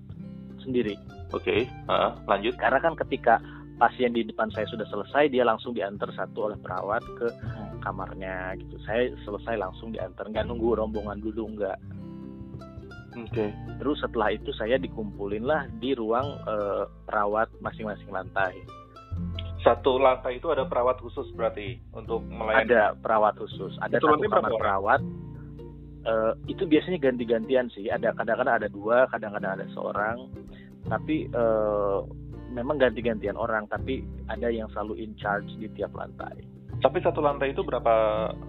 Sendiri. 0.64 0.96
Oke, 1.36 1.44
okay. 1.44 1.62
uh, 1.92 2.16
lanjut. 2.32 2.56
Karena 2.56 2.80
kan 2.80 2.96
ketika 2.96 3.44
pasien 3.76 4.14
di 4.14 4.24
depan 4.24 4.48
saya 4.56 4.70
sudah 4.72 4.88
selesai, 4.88 5.28
dia 5.34 5.44
langsung 5.44 5.76
diantar 5.76 6.14
satu 6.16 6.48
oleh 6.48 6.58
perawat 6.64 7.04
ke 7.20 7.28
hmm. 7.28 7.82
kamarnya 7.84 8.56
gitu. 8.56 8.80
Saya 8.88 9.12
selesai 9.28 9.60
langsung 9.60 9.92
diantar, 9.92 10.32
nggak 10.32 10.48
nunggu 10.48 10.80
rombongan 10.80 11.20
dulu, 11.20 11.50
nggak 11.60 11.78
Oke. 11.78 12.11
Okay. 13.12 13.52
Terus 13.84 13.98
setelah 14.00 14.32
itu 14.32 14.56
saya 14.56 14.80
dikumpulin 14.80 15.44
lah 15.44 15.68
di 15.84 15.92
ruang 15.92 16.40
uh, 16.48 16.88
perawat 17.04 17.52
masing-masing 17.60 18.08
lantai. 18.08 18.56
Satu 19.62 20.00
lantai 20.00 20.40
itu 20.40 20.48
ada 20.50 20.64
perawat 20.66 20.98
khusus 21.04 21.28
berarti 21.36 21.78
untuk 21.92 22.24
melayani. 22.32 22.72
Ada 22.72 22.84
perawat 22.98 23.36
khusus. 23.36 23.76
Ada 23.84 24.00
itu 24.00 24.08
satu 24.08 24.32
kamar 24.32 24.52
perawat. 24.56 25.02
Uh, 26.02 26.34
itu 26.50 26.64
biasanya 26.66 26.98
ganti-gantian 26.98 27.68
sih. 27.76 27.92
Ada 27.92 28.16
kadang-kadang 28.16 28.64
ada 28.64 28.70
dua, 28.72 29.06
kadang-kadang 29.12 29.60
ada 29.60 29.66
seorang. 29.76 30.32
Tapi 30.88 31.30
uh, 31.36 32.08
memang 32.50 32.80
ganti-gantian 32.80 33.36
orang. 33.36 33.68
Tapi 33.68 34.02
ada 34.32 34.48
yang 34.50 34.72
selalu 34.72 35.04
in 35.04 35.14
charge 35.20 35.52
di 35.60 35.68
tiap 35.76 35.94
lantai. 35.94 36.42
Tapi 36.82 36.98
satu 37.04 37.22
lantai 37.22 37.54
itu 37.54 37.62
berapa 37.62 37.94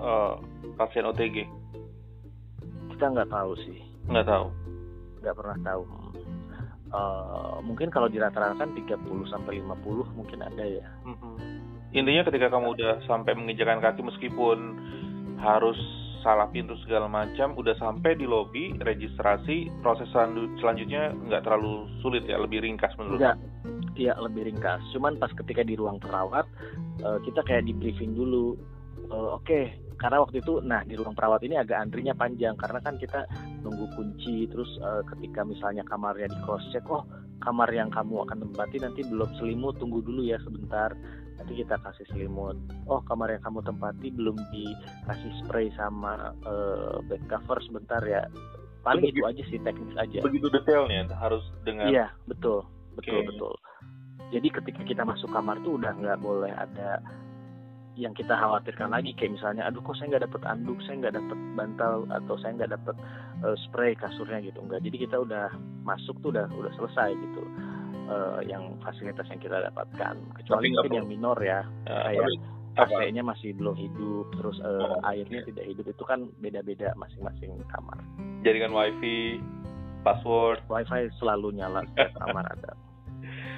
uh, 0.01 0.41
pasien 0.81 1.05
OTG? 1.05 1.45
Kita 2.95 3.05
nggak 3.11 3.29
tahu 3.29 3.53
sih 3.69 3.92
Nggak 4.09 4.27
tahu. 4.27 4.47
Nggak 5.23 5.37
pernah 5.39 5.59
tahu. 5.63 5.83
Uh, 6.93 7.57
mungkin 7.65 7.89
kalau 7.89 8.05
dirata-ratakan 8.05 8.77
30 8.77 9.01
sampai 9.33 9.65
50 9.65 10.13
mungkin 10.13 10.39
ada 10.45 10.61
ya. 10.61 10.85
Mm-hmm. 11.09 11.35
Intinya 11.97 12.23
ketika 12.29 12.53
kamu 12.53 12.77
udah 12.77 12.93
sampai 13.09 13.33
menginjakan 13.33 13.81
kaki 13.81 14.05
meskipun 14.05 14.77
harus 15.41 15.77
salah 16.23 16.47
pintu 16.53 16.79
segala 16.87 17.11
macam, 17.11 17.57
udah 17.59 17.75
sampai 17.81 18.15
di 18.15 18.29
lobi 18.29 18.77
registrasi, 18.79 19.69
proses 19.83 20.07
selanjutnya 20.61 21.17
nggak 21.17 21.43
terlalu 21.43 21.91
sulit 22.01 22.23
ya, 22.25 22.39
lebih 22.39 22.63
ringkas 22.63 22.95
menurut 22.97 23.19
Enggak. 23.19 23.37
Iya 23.93 24.17
lebih 24.21 24.49
ringkas. 24.49 24.81
Cuman 24.97 25.21
pas 25.21 25.29
ketika 25.37 25.61
di 25.61 25.77
ruang 25.77 26.01
perawat 26.01 26.49
uh, 27.05 27.21
kita 27.21 27.45
kayak 27.45 27.69
di 27.69 27.77
briefing 27.77 28.17
dulu. 28.17 28.57
Uh, 29.13 29.37
Oke, 29.37 29.45
okay, 29.45 29.65
karena 30.03 30.19
waktu 30.19 30.43
itu 30.43 30.59
nah 30.67 30.83
di 30.83 30.99
ruang 30.99 31.15
perawat 31.15 31.47
ini 31.47 31.55
agak 31.55 31.79
antrinya 31.79 32.11
panjang. 32.11 32.59
Karena 32.59 32.83
kan 32.83 32.99
kita 32.99 33.23
nunggu 33.63 33.87
kunci 33.95 34.51
terus 34.51 34.67
uh, 34.83 35.07
ketika 35.15 35.47
misalnya 35.47 35.87
kamarnya 35.87 36.27
di 36.27 36.39
cross 36.43 36.67
check 36.75 36.83
oh 36.91 37.07
kamar 37.39 37.71
yang 37.71 37.87
kamu 37.95 38.27
akan 38.27 38.43
tempati 38.43 38.83
nanti 38.83 39.07
belum 39.07 39.31
selimut 39.39 39.79
tunggu 39.79 40.03
dulu 40.03 40.27
ya 40.27 40.43
sebentar. 40.43 40.91
Nanti 41.39 41.63
kita 41.63 41.79
kasih 41.79 42.03
selimut. 42.11 42.59
Oh 42.91 42.99
kamar 43.07 43.31
yang 43.31 43.43
kamu 43.47 43.63
tempati 43.63 44.11
belum 44.11 44.35
dikasih 44.51 45.33
spray 45.47 45.71
sama 45.79 46.35
uh, 46.43 46.99
bed 47.07 47.23
cover 47.31 47.63
sebentar 47.63 48.03
ya. 48.03 48.27
Paling 48.83 49.07
begitu, 49.07 49.23
itu 49.23 49.31
aja 49.31 49.43
sih 49.47 49.59
teknis 49.63 49.95
aja. 49.95 50.19
begitu 50.27 50.51
detailnya 50.51 51.07
harus 51.15 51.47
dengan 51.63 51.87
iya 51.87 52.11
betul. 52.27 52.67
Betul 52.99 53.23
okay. 53.23 53.27
betul. 53.31 53.55
Jadi 54.35 54.49
ketika 54.51 54.83
kita 54.83 55.03
masuk 55.07 55.31
kamar 55.31 55.63
tuh 55.63 55.79
udah 55.79 55.95
nggak 55.95 56.19
boleh 56.19 56.51
ada 56.51 56.99
yang 57.97 58.17
kita 58.17 58.33
khawatirkan 58.33 58.93
lagi. 58.93 59.13
Kayak 59.17 59.41
misalnya 59.41 59.63
aduh 59.69 59.85
kok 59.85 59.97
saya 60.01 60.17
nggak 60.17 60.25
dapet 60.29 60.43
anduk 60.49 60.79
saya 60.85 60.97
nggak 61.03 61.17
dapet 61.17 61.39
bantal 61.57 61.95
atau 62.09 62.35
saya 62.41 62.53
nggak 62.57 62.73
dapet 62.77 62.97
uh, 63.45 63.57
spray 63.69 63.93
kasurnya 63.97 64.41
gitu. 64.45 64.59
Enggak 64.65 64.81
jadi 64.85 64.97
kita 65.09 65.17
udah 65.21 65.47
masuk 65.85 66.17
tuh 66.25 66.33
udah 66.33 66.47
udah 66.57 66.73
selesai 66.79 67.11
gitu 67.17 67.43
uh, 68.09 68.41
yang 68.47 68.77
fasilitas 68.81 69.27
yang 69.29 69.41
kita 69.41 69.59
dapatkan. 69.69 70.15
Kecuali 70.43 70.67
mungkin 70.73 70.93
yang 71.05 71.09
minor 71.09 71.39
ya 71.41 71.67
uh, 71.89 72.03
kayak 72.09 72.29
AC-nya 72.73 73.21
masih 73.21 73.53
belum 73.53 73.77
hidup 73.77 74.33
terus 74.41 74.57
uh, 74.65 74.97
oh. 74.97 75.11
airnya 75.13 75.45
tidak 75.45 75.65
hidup 75.69 75.87
itu 75.93 76.03
kan 76.09 76.33
beda-beda 76.41 76.97
masing-masing 76.97 77.61
kamar. 77.69 78.01
Jaringan 78.41 78.73
wifi 78.73 79.45
password. 80.01 80.65
Wifi 80.73 81.13
selalu 81.21 81.61
nyala 81.61 81.85
setiap 81.93 82.17
kamar 82.25 82.49
ada. 82.49 82.73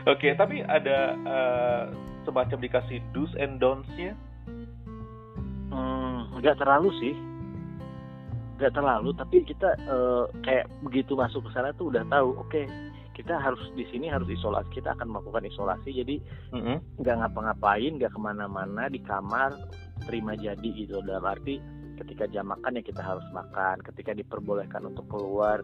Oke 0.05 0.29
okay, 0.29 0.33
tapi 0.37 0.61
ada 0.61 1.17
uh, 1.25 1.85
semacam 2.25 2.59
dikasih 2.61 2.99
do's 3.13 3.33
and 3.39 3.61
don'ts-nya? 3.61 4.17
Hmm, 5.71 6.33
nggak 6.41 6.59
terlalu 6.59 6.91
sih. 7.01 7.15
Nggak 8.61 8.75
terlalu, 8.79 9.11
tapi 9.19 9.43
kita 9.43 9.75
uh, 9.91 10.31
kayak 10.47 10.71
begitu 10.87 11.19
masuk 11.19 11.43
ke 11.47 11.51
sana 11.59 11.75
tuh 11.75 11.91
udah 11.91 12.07
tahu, 12.07 12.39
oke, 12.39 12.47
okay, 12.55 12.71
kita 13.11 13.35
harus 13.35 13.59
di 13.75 13.83
sini 13.91 14.07
harus 14.07 14.31
isolasi. 14.31 14.71
Kita 14.79 14.95
akan 14.95 15.11
melakukan 15.11 15.43
isolasi, 15.47 15.91
jadi 15.91 16.23
nggak 17.03 17.17
ngapa-ngapain, 17.19 17.99
nggak 17.99 18.15
ke 18.15 18.21
mana-mana 18.23 18.87
di 18.87 19.03
kamar, 19.03 19.59
terima 20.07 20.39
jadi 20.39 20.69
gitu. 20.71 21.03
Dalam 21.03 21.27
arti 21.27 21.59
ketika 21.99 22.27
jam 22.31 22.51
makan 22.51 22.79
ya 22.79 22.83
kita 22.83 23.03
harus 23.03 23.25
makan. 23.31 23.83
Ketika 23.83 24.15
diperbolehkan 24.15 24.85
untuk 24.87 25.07
keluar 25.11 25.63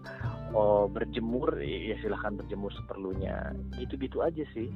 oh 0.54 0.86
berjemur 0.90 1.58
ya 1.62 1.98
silahkan 2.00 2.38
berjemur 2.38 2.70
seperlunya. 2.74 3.54
Gitu 3.78 3.98
gitu 3.98 4.22
aja 4.22 4.44
sih. 4.54 4.70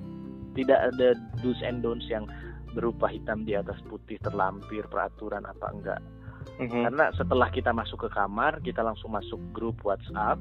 Tidak 0.54 0.80
ada 0.94 1.18
do's 1.42 1.58
and 1.66 1.82
don'ts 1.82 2.06
yang 2.06 2.26
berupa 2.74 3.06
hitam 3.06 3.46
di 3.46 3.54
atas 3.54 3.78
putih 3.86 4.18
terlampir 4.22 4.86
peraturan 4.90 5.46
apa 5.46 5.66
enggak. 5.70 6.02
Mm-hmm. 6.54 6.86
karena 6.86 7.04
setelah 7.16 7.48
kita 7.50 7.74
masuk 7.74 8.06
ke 8.06 8.08
kamar 8.14 8.62
kita 8.62 8.84
langsung 8.84 9.10
masuk 9.10 9.40
grup 9.50 9.74
WhatsApp 9.82 10.38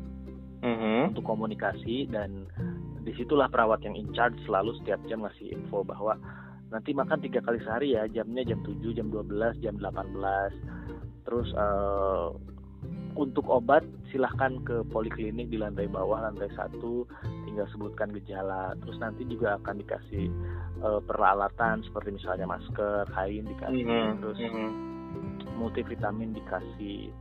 mm-hmm. 0.62 1.10
untuk 1.10 1.26
komunikasi 1.26 2.06
dan 2.12 2.46
di 3.02 3.12
situlah 3.18 3.50
perawat 3.50 3.82
yang 3.82 3.98
in 3.98 4.12
charge 4.14 4.38
selalu 4.46 4.78
setiap 4.78 5.02
jam 5.10 5.26
ngasih 5.26 5.58
info 5.58 5.82
bahwa 5.82 6.14
nanti 6.70 6.94
makan 6.94 7.18
tiga 7.18 7.42
kali 7.42 7.58
sehari 7.66 7.98
ya 7.98 8.06
jamnya 8.10 8.46
jam 8.46 8.62
7 8.62 8.94
jam 8.94 9.10
12 9.10 9.64
jam 9.66 9.76
18 9.82 11.03
terus 11.24 11.50
uh, 11.56 12.32
untuk 13.14 13.46
obat 13.46 13.86
silahkan 14.10 14.58
ke 14.66 14.82
poliklinik 14.90 15.50
di 15.50 15.58
lantai 15.62 15.86
bawah 15.90 16.26
lantai 16.26 16.50
satu. 16.58 17.06
Tinggal 17.46 17.70
sebutkan 17.70 18.10
gejala. 18.14 18.74
Terus 18.82 18.98
nanti 18.98 19.24
juga 19.30 19.62
akan 19.62 19.76
dikasih 19.82 20.26
uh, 20.82 21.02
peralatan 21.06 21.86
seperti 21.86 22.18
misalnya 22.18 22.50
masker 22.50 23.06
kain 23.14 23.46
dikasih. 23.46 23.84
Mm 23.86 23.90
-hmm. 23.90 24.10
terus 24.22 24.40
mm 24.42 24.50
-hmm. 24.50 24.70
multivitamin 25.58 26.34
dikasih. 26.34 27.14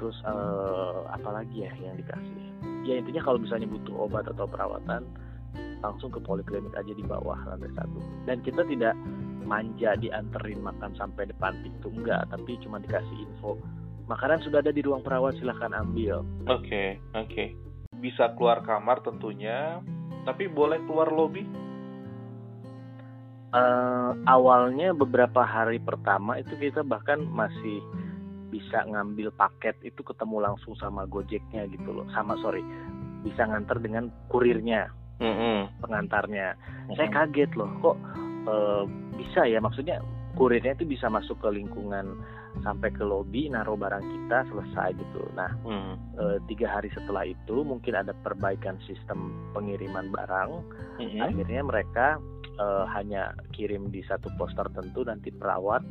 Terus 0.00 0.16
uh, 0.24 1.04
apa 1.12 1.42
lagi 1.42 1.64
ya 1.68 1.72
yang 1.80 1.96
dikasih? 2.00 2.44
Ya 2.88 3.02
intinya 3.02 3.20
kalau 3.24 3.38
misalnya 3.42 3.68
butuh 3.68 4.08
obat 4.08 4.24
atau 4.30 4.46
perawatan 4.48 5.04
langsung 5.84 6.08
ke 6.08 6.20
poliklinik 6.24 6.72
aja 6.72 6.92
di 6.92 7.04
bawah 7.04 7.36
lantai 7.44 7.68
satu. 7.76 8.00
Dan 8.24 8.40
kita 8.40 8.64
tidak 8.64 8.96
manja 9.46 9.94
dianterin 9.96 10.60
makan 10.60 10.92
sampai 10.98 11.30
depan 11.30 11.54
pintu 11.62 11.88
enggak 11.94 12.26
tapi 12.28 12.58
cuma 12.60 12.82
dikasih 12.82 13.16
info 13.22 13.56
makanan 14.10 14.42
sudah 14.42 14.60
ada 14.60 14.74
di 14.74 14.82
ruang 14.82 15.06
perawat 15.06 15.38
silahkan 15.38 15.72
ambil 15.72 16.26
oke 16.50 16.66
okay, 16.66 16.98
oke 17.14 17.30
okay 17.30 17.48
bisa 18.00 18.32
keluar 18.36 18.60
kamar 18.62 19.00
tentunya, 19.00 19.80
tapi 20.28 20.48
boleh 20.48 20.80
keluar 20.84 21.08
lobi? 21.08 21.44
Uh, 23.56 24.12
awalnya 24.28 24.92
beberapa 24.92 25.40
hari 25.40 25.80
pertama 25.80 26.36
itu 26.36 26.52
kita 26.60 26.84
bahkan 26.84 27.24
masih 27.24 27.80
bisa 28.52 28.84
ngambil 28.84 29.32
paket 29.32 29.74
itu 29.80 30.02
ketemu 30.04 30.44
langsung 30.44 30.76
sama 30.76 31.08
Gojeknya 31.08 31.64
gitu 31.72 31.94
loh, 31.94 32.06
sama 32.12 32.36
sorry 32.44 32.60
bisa 33.24 33.48
nganter 33.48 33.80
dengan 33.80 34.12
kurirnya, 34.28 34.92
mm 35.22 35.34
-hmm. 35.34 35.58
pengantarnya. 35.82 36.52
Mm 36.52 36.60
-hmm. 36.60 36.94
Saya 37.00 37.08
kaget 37.10 37.50
loh, 37.56 37.70
kok 37.80 37.96
uh, 38.50 38.84
bisa 39.16 39.48
ya 39.48 39.58
maksudnya 39.58 40.00
kurirnya 40.36 40.76
itu 40.76 40.84
bisa 40.84 41.08
masuk 41.08 41.40
ke 41.40 41.48
lingkungan 41.48 42.20
sampai 42.60 42.92
ke 42.92 43.04
lobi 43.04 43.48
naruh 43.48 43.76
barang 43.76 44.04
kita 44.04 44.44
selesai 44.52 44.96
gitu. 44.96 45.24
Nah 45.36 45.50
hmm. 45.64 45.94
e, 46.16 46.24
tiga 46.48 46.68
hari 46.68 46.92
setelah 46.92 47.24
itu 47.24 47.64
mungkin 47.64 47.96
ada 47.96 48.12
perbaikan 48.24 48.76
sistem 48.84 49.32
pengiriman 49.56 50.12
barang. 50.12 50.50
Hmm. 51.00 51.20
Akhirnya 51.24 51.64
mereka 51.64 52.20
e, 52.56 52.66
hanya 52.96 53.32
kirim 53.56 53.88
di 53.92 54.04
satu 54.04 54.28
pos 54.36 54.52
tertentu 54.56 55.04
nanti 55.04 55.32
perawat 55.32 55.84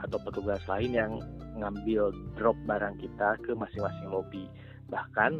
atau 0.00 0.16
petugas 0.24 0.64
lain 0.64 0.96
yang 0.96 1.12
ngambil 1.60 2.12
drop 2.40 2.56
barang 2.64 2.96
kita 3.00 3.36
ke 3.44 3.52
masing-masing 3.52 4.08
lobi. 4.08 4.44
Bahkan 4.88 5.32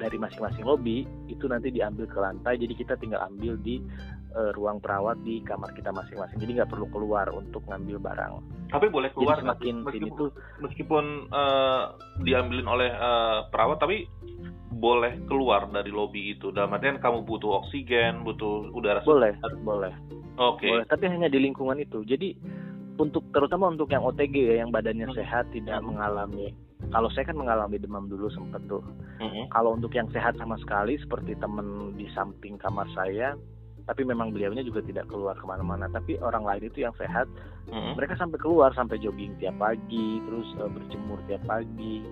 dari 0.00 0.16
masing-masing 0.16 0.64
lobi 0.64 1.04
itu 1.28 1.44
nanti 1.48 1.68
diambil 1.68 2.08
ke 2.08 2.18
lantai 2.20 2.56
jadi 2.56 2.72
kita 2.72 2.94
tinggal 2.96 3.20
ambil 3.28 3.56
di 3.60 3.84
uh, 4.34 4.50
ruang 4.56 4.78
perawat 4.78 5.18
di 5.22 5.42
kamar 5.42 5.70
kita 5.74 5.90
masing-masing. 5.90 6.38
Jadi 6.38 6.60
nggak 6.60 6.70
perlu 6.70 6.86
keluar 6.90 7.26
untuk 7.30 7.64
ngambil 7.66 7.98
barang. 8.00 8.32
Tapi 8.70 8.86
boleh 8.88 9.10
keluar 9.14 9.38
Jadi 9.38 9.44
semakin 9.46 9.74
meskipun, 9.82 10.08
itu 10.08 10.24
meskipun 10.62 11.04
uh, 11.34 11.94
diambilin 12.22 12.68
oleh 12.68 12.90
uh, 12.94 13.46
perawat, 13.50 13.82
tapi 13.82 14.06
boleh 14.70 15.18
keluar 15.26 15.66
dari 15.68 15.90
lobi 15.90 16.38
itu. 16.38 16.54
Dalam 16.54 16.74
artian 16.74 17.02
kamu 17.02 17.26
butuh 17.26 17.64
oksigen, 17.64 18.22
butuh 18.22 18.70
udara 18.70 19.02
Boleh, 19.02 19.34
segar. 19.42 19.58
boleh. 19.60 19.92
Oke. 20.40 20.64
Okay. 20.64 20.88
tapi 20.88 21.10
hanya 21.10 21.28
di 21.28 21.42
lingkungan 21.42 21.76
itu. 21.76 22.06
Jadi 22.06 22.32
untuk 22.96 23.26
terutama 23.34 23.68
untuk 23.68 23.90
yang 23.92 24.06
OTG 24.06 24.34
ya, 24.54 24.54
yang 24.64 24.70
badannya 24.70 25.10
hmm. 25.10 25.16
sehat 25.18 25.50
tidak 25.52 25.82
hmm. 25.82 25.90
mengalami 25.90 26.54
kalau 26.88 27.12
saya 27.12 27.28
kan 27.28 27.36
mengalami 27.36 27.76
demam 27.76 28.08
dulu 28.08 28.32
sempat 28.32 28.64
tuh. 28.66 28.82
Mm-hmm. 29.20 29.52
Kalau 29.52 29.76
untuk 29.76 29.92
yang 29.92 30.08
sehat 30.10 30.34
sama 30.40 30.56
sekali 30.58 30.96
seperti 30.96 31.36
temen 31.36 31.94
di 31.94 32.08
samping 32.16 32.56
kamar 32.56 32.88
saya, 32.96 33.36
tapi 33.86 34.02
memang 34.04 34.34
beliaunya 34.34 34.64
juga 34.64 34.84
tidak 34.84 35.08
keluar 35.08 35.36
ke 35.36 35.44
mana-mana 35.44 35.86
tapi 35.92 36.16
orang 36.20 36.44
lain 36.44 36.68
itu 36.68 36.84
yang 36.84 36.94
sehat 36.96 37.28
mm-hmm. 37.68 37.94
mereka 37.96 38.16
sampai 38.16 38.38
keluar 38.40 38.70
sampai 38.76 39.00
jogging 39.00 39.36
tiap 39.40 39.56
pagi 39.56 40.20
terus 40.28 40.48
uh, 40.60 40.70
berjemur 40.70 41.18
tiap 41.30 41.42
pagi 41.48 42.04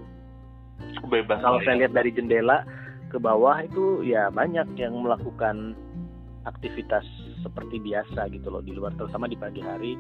bebas 1.11 1.43
kalau 1.43 1.59
saya 1.67 1.85
lihat 1.85 1.93
dari 1.93 2.11
jendela 2.15 2.63
ke 3.09 3.17
bawah 3.17 3.65
itu 3.65 4.05
ya 4.05 4.29
banyak 4.29 4.69
yang 4.77 4.95
melakukan 5.01 5.75
aktivitas 6.45 7.05
seperti 7.45 7.81
biasa 7.81 8.29
gitu 8.33 8.49
loh 8.49 8.63
di 8.65 8.73
luar 8.77 8.93
terutama 8.97 9.29
di 9.29 9.37
pagi 9.37 9.61
hari 9.65 9.95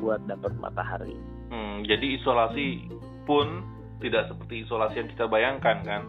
buat 0.00 0.24
dapat 0.26 0.52
matahari. 0.58 1.14
Hmm, 1.52 1.86
jadi 1.86 2.18
isolasi 2.18 2.90
pun 3.28 3.62
tidak 4.02 4.26
seperti 4.32 4.66
isolasi 4.66 4.98
yang 4.98 5.08
kita 5.14 5.24
bayangkan 5.30 5.78
kan? 5.86 6.02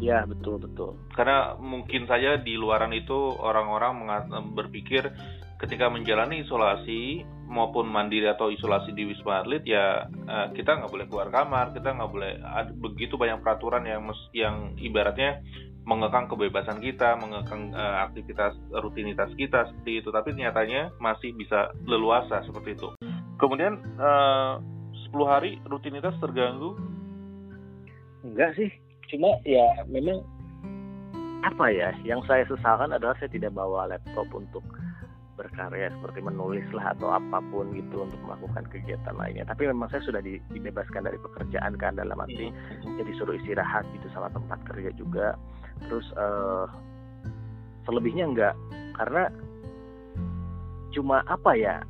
Ya 0.00 0.24
betul 0.24 0.56
betul. 0.56 0.96
Karena 1.12 1.60
mungkin 1.60 2.08
saja 2.08 2.40
di 2.40 2.56
luaran 2.56 2.96
itu 2.96 3.36
orang-orang 3.36 4.08
berpikir 4.56 5.12
ketika 5.60 5.92
menjalani 5.92 6.40
isolasi 6.40 7.20
maupun 7.44 7.84
mandiri 7.84 8.24
atau 8.32 8.48
isolasi 8.48 8.96
di 8.96 9.04
wisma 9.04 9.44
atlet 9.44 9.60
ya 9.68 10.08
eh, 10.08 10.46
kita 10.56 10.80
nggak 10.80 10.88
boleh 10.88 11.06
keluar 11.06 11.28
kamar, 11.28 11.76
kita 11.76 11.92
nggak 11.92 12.10
boleh 12.10 12.32
begitu 12.80 13.20
banyak 13.20 13.44
peraturan 13.44 13.84
yang 13.84 14.08
yang 14.32 14.56
ibaratnya 14.80 15.44
mengekang 15.84 16.28
kebebasan 16.28 16.78
kita, 16.78 17.16
mengekang 17.16 17.72
uh, 17.72 18.04
aktivitas 18.06 18.54
rutinitas 18.70 19.32
kita 19.34 19.66
seperti 19.72 20.04
itu. 20.04 20.08
Tapi 20.12 20.36
nyatanya 20.36 20.92
masih 21.00 21.32
bisa 21.34 21.72
leluasa 21.88 22.44
seperti 22.44 22.76
itu. 22.76 22.88
Kemudian 23.40 23.80
uh, 23.96 24.60
10 25.10 25.16
hari 25.26 25.58
rutinitas 25.66 26.14
terganggu? 26.20 26.76
Enggak 28.20 28.54
sih, 28.54 28.70
cuma 29.10 29.36
ya 29.42 29.66
memang 29.90 30.22
apa 31.42 31.72
ya 31.72 31.90
yang 32.04 32.20
saya 32.28 32.44
sesalkan 32.46 32.92
adalah 32.92 33.16
saya 33.16 33.32
tidak 33.32 33.56
bawa 33.56 33.88
laptop 33.88 34.28
untuk 34.32 34.64
berkarya 35.40 35.88
seperti 35.96 36.20
menulis 36.20 36.68
lah 36.76 36.92
atau 36.92 37.16
apa 37.16 37.40
pun 37.48 37.72
gitu 37.72 38.04
untuk 38.04 38.20
melakukan 38.28 38.68
kegiatan 38.68 39.16
lainnya 39.16 39.48
tapi 39.48 39.64
memang 39.64 39.88
saya 39.88 40.04
sudah 40.04 40.20
dibebaskan 40.20 41.08
dari 41.08 41.16
pekerjaan 41.16 41.80
kan 41.80 41.96
dalam 41.96 42.20
arti 42.20 42.52
hmm. 42.52 43.00
jadi 43.00 43.10
suruh 43.16 43.32
istirahat 43.40 43.88
gitu 43.96 44.04
sama 44.12 44.28
tempat 44.36 44.60
kerja 44.68 44.92
juga 45.00 45.32
terus 45.88 46.04
uh, 46.20 46.68
selebihnya 47.88 48.28
enggak 48.28 48.54
karena 49.00 49.32
cuma 50.92 51.24
apa 51.24 51.56
ya 51.56 51.80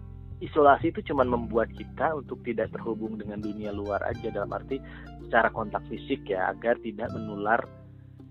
isolasi 0.40 0.88
itu 0.90 1.00
cuma 1.12 1.22
membuat 1.22 1.68
kita 1.76 2.16
untuk 2.16 2.40
tidak 2.48 2.72
terhubung 2.72 3.20
dengan 3.20 3.44
dunia 3.44 3.70
luar 3.70 4.00
aja 4.08 4.32
dalam 4.32 4.48
arti 4.56 4.80
secara 5.28 5.52
kontak 5.52 5.84
fisik 5.92 6.24
ya 6.26 6.50
agar 6.50 6.80
tidak 6.80 7.12
menular 7.12 7.60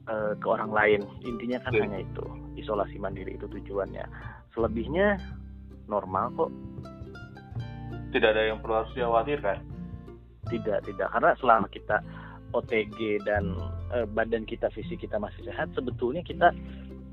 uh, 0.10 0.34
ke 0.36 0.48
orang 0.50 0.74
lain. 0.74 1.02
Intinya 1.22 1.62
kan 1.62 1.78
hanya 1.78 2.02
itu 2.02 2.26
isolasi 2.58 2.98
mandiri 2.98 3.38
itu 3.38 3.46
tujuannya. 3.46 4.04
Selebihnya 4.58 5.22
normal 5.86 6.34
kok. 6.34 6.52
Tidak 8.10 8.30
ada 8.34 8.50
yang 8.50 8.58
perlu 8.60 8.82
harus 8.82 8.92
dikhawatirkan? 8.98 9.58
Tidak 10.50 10.80
tidak. 10.90 11.08
Karena 11.14 11.32
selama 11.38 11.70
kita 11.70 12.02
OTG 12.58 13.22
dan 13.22 13.54
uh, 13.94 14.10
badan 14.10 14.50
kita 14.50 14.74
fisik 14.74 15.06
kita 15.06 15.22
masih 15.22 15.46
sehat 15.46 15.70
sebetulnya 15.78 16.26
kita 16.26 16.50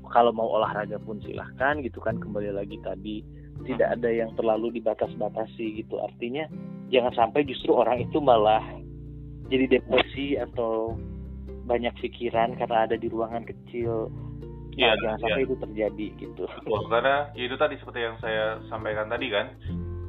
kalau 0.09 0.33
mau 0.33 0.49
olahraga 0.49 0.97
pun 0.97 1.21
silahkan 1.21 1.77
gitu 1.85 2.01
kan. 2.01 2.17
Kembali 2.17 2.49
lagi 2.49 2.81
tadi 2.81 3.21
tidak 3.65 3.97
ada 3.97 4.09
yang 4.11 4.29
terlalu 4.37 4.77
dibatas-batasi 4.77 5.81
gitu 5.83 5.97
artinya 6.03 6.45
jangan 6.93 7.13
sampai 7.15 7.47
justru 7.47 7.73
orang 7.73 8.03
itu 8.03 8.21
malah 8.21 8.63
jadi 9.47 9.79
depresi 9.79 10.35
atau 10.35 10.95
banyak 11.67 11.91
pikiran 11.99 12.55
karena 12.55 12.87
ada 12.87 12.95
di 12.95 13.07
ruangan 13.11 13.43
kecil 13.43 14.07
nah, 14.79 14.93
ya, 14.93 14.99
jangan 15.03 15.19
sampai 15.19 15.41
ya. 15.43 15.47
itu 15.47 15.55
terjadi 15.59 16.07
gitu 16.19 16.43
Betul, 16.47 16.81
karena 16.87 17.15
ya 17.35 17.43
itu 17.47 17.55
tadi 17.59 17.75
seperti 17.79 17.99
yang 18.03 18.15
saya 18.23 18.59
sampaikan 18.71 19.11
tadi 19.11 19.27
kan 19.27 19.47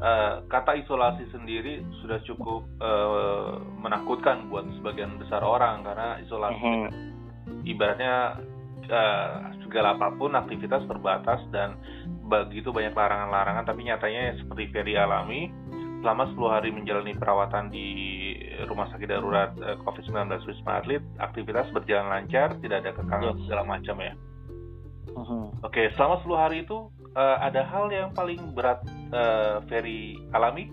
uh, 0.03 0.33
kata 0.47 0.79
isolasi 0.79 1.27
sendiri 1.35 1.83
sudah 2.03 2.23
cukup 2.27 2.63
uh, 2.79 3.59
menakutkan 3.83 4.47
buat 4.51 4.67
sebagian 4.79 5.19
besar 5.19 5.43
orang 5.43 5.83
karena 5.83 6.23
isolasi 6.23 6.63
uh 6.63 6.87
-huh. 6.87 6.91
ibaratnya 7.67 8.39
uh, 8.89 9.53
segala 9.65 9.95
apa 9.97 10.13
pun 10.17 10.33
aktivitas 10.35 10.85
terbatas 10.89 11.41
dan 11.53 11.77
begitu 12.29 12.73
banyak 12.73 12.93
larangan-larangan 12.93 13.65
tapi 13.65 13.89
nyatanya 13.89 14.37
seperti 14.41 14.69
Ferry 14.73 14.95
alami 14.97 15.49
selama 15.99 16.31
10 16.31 16.55
hari 16.55 16.69
menjalani 16.71 17.13
perawatan 17.17 17.75
di 17.75 17.89
rumah 18.71 18.87
sakit 18.93 19.09
darurat 19.09 19.51
uh, 19.61 19.77
COVID-19 19.83 20.47
Wisma 20.47 20.81
Atlet 20.81 21.03
aktivitas 21.19 21.69
berjalan 21.73 22.09
lancar 22.09 22.55
tidak 22.61 22.85
ada 22.85 22.93
kekang 22.95 23.23
yes. 23.25 23.39
segala 23.47 23.63
macam 23.67 23.97
ya. 23.99 24.13
Uh 25.17 25.21
-huh. 25.25 25.45
oke 25.65 25.73
okay, 25.73 25.91
selama 25.97 26.21
10 26.23 26.37
hari 26.37 26.57
itu 26.63 26.79
uh, 27.17 27.37
ada 27.43 27.65
hal 27.67 27.91
yang 27.91 28.13
paling 28.15 28.41
berat 28.55 28.79
uh, 29.11 29.65
Ferry 29.67 30.21
alami? 30.37 30.71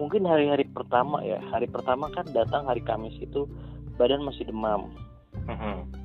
Mungkin 0.00 0.24
hari-hari 0.24 0.64
pertama 0.64 1.20
ya. 1.20 1.36
Hari 1.52 1.68
pertama 1.68 2.08
kan 2.08 2.24
datang 2.32 2.64
hari 2.64 2.80
Kamis 2.80 3.12
itu 3.20 3.44
badan 4.00 4.24
masih 4.24 4.48
demam. 4.48 4.88
Uh 5.44 5.52
-huh 5.52 5.99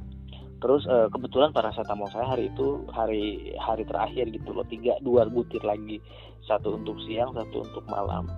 terus 0.63 0.87
uh, 0.87 1.11
kebetulan 1.11 1.51
paracetamol 1.51 2.07
saya 2.11 2.31
hari 2.31 2.47
itu 2.47 2.87
hari 2.91 3.53
hari 3.59 3.83
terakhir 3.83 4.31
gitu 4.31 4.55
loh 4.55 4.65
tiga 4.67 4.95
dua 5.03 5.27
butir 5.27 5.61
lagi. 5.61 5.99
Satu 6.45 6.77
untuk 6.77 7.01
siang 7.03 7.33
satu 7.33 7.65
untuk 7.65 7.83
malam. 7.89 8.29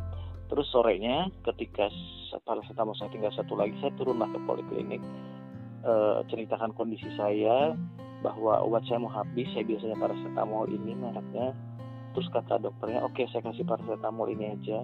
Terus 0.47 0.67
sorenya 0.71 1.27
ketika 1.43 1.91
paracetamol 2.47 2.95
saya 2.95 3.11
tinggal 3.11 3.33
satu 3.35 3.53
lagi 3.53 3.75
saya 3.83 3.91
turunlah 3.99 4.27
ke 4.31 4.39
poliklinik. 4.47 5.03
Uh, 5.85 6.25
ceritakan 6.27 6.73
kondisi 6.73 7.07
saya 7.15 7.77
bahwa 8.25 8.65
obat 8.65 8.81
saya 8.89 8.97
mau 8.97 9.13
habis 9.13 9.45
saya 9.53 9.63
biasanya 9.67 9.97
paracetamol 9.99 10.65
ini 10.71 10.97
mereknya. 10.97 11.53
Terus 12.17 12.27
kata 12.33 12.57
dokternya 12.57 13.05
oke 13.05 13.13
okay, 13.13 13.29
saya 13.29 13.45
kasih 13.45 13.67
paracetamol 13.67 14.25
ini 14.33 14.57
aja. 14.57 14.81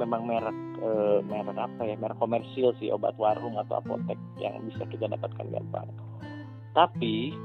Memang 0.00 0.24
merek 0.24 0.56
e, 0.80 1.20
merek 1.28 1.52
apa 1.52 1.84
ya 1.84 2.00
merek 2.00 2.16
komersil 2.16 2.72
sih 2.80 2.88
obat 2.88 3.12
warung 3.20 3.60
atau 3.60 3.76
apotek 3.76 4.16
yang 4.40 4.56
bisa 4.64 4.88
kita 4.88 5.04
dapatkan 5.04 5.52
gampang 5.52 5.84
tapi 6.72 7.36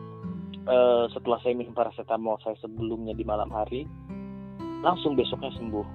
uh, 0.68 1.06
setelah 1.12 1.40
saya 1.44 1.56
minum 1.56 1.76
paracetamol 1.76 2.40
saya 2.44 2.56
sebelumnya 2.64 3.12
di 3.12 3.28
malam 3.28 3.52
hari 3.52 3.88
langsung 4.84 5.16
besoknya 5.16 5.52
sembuh. 5.56 5.88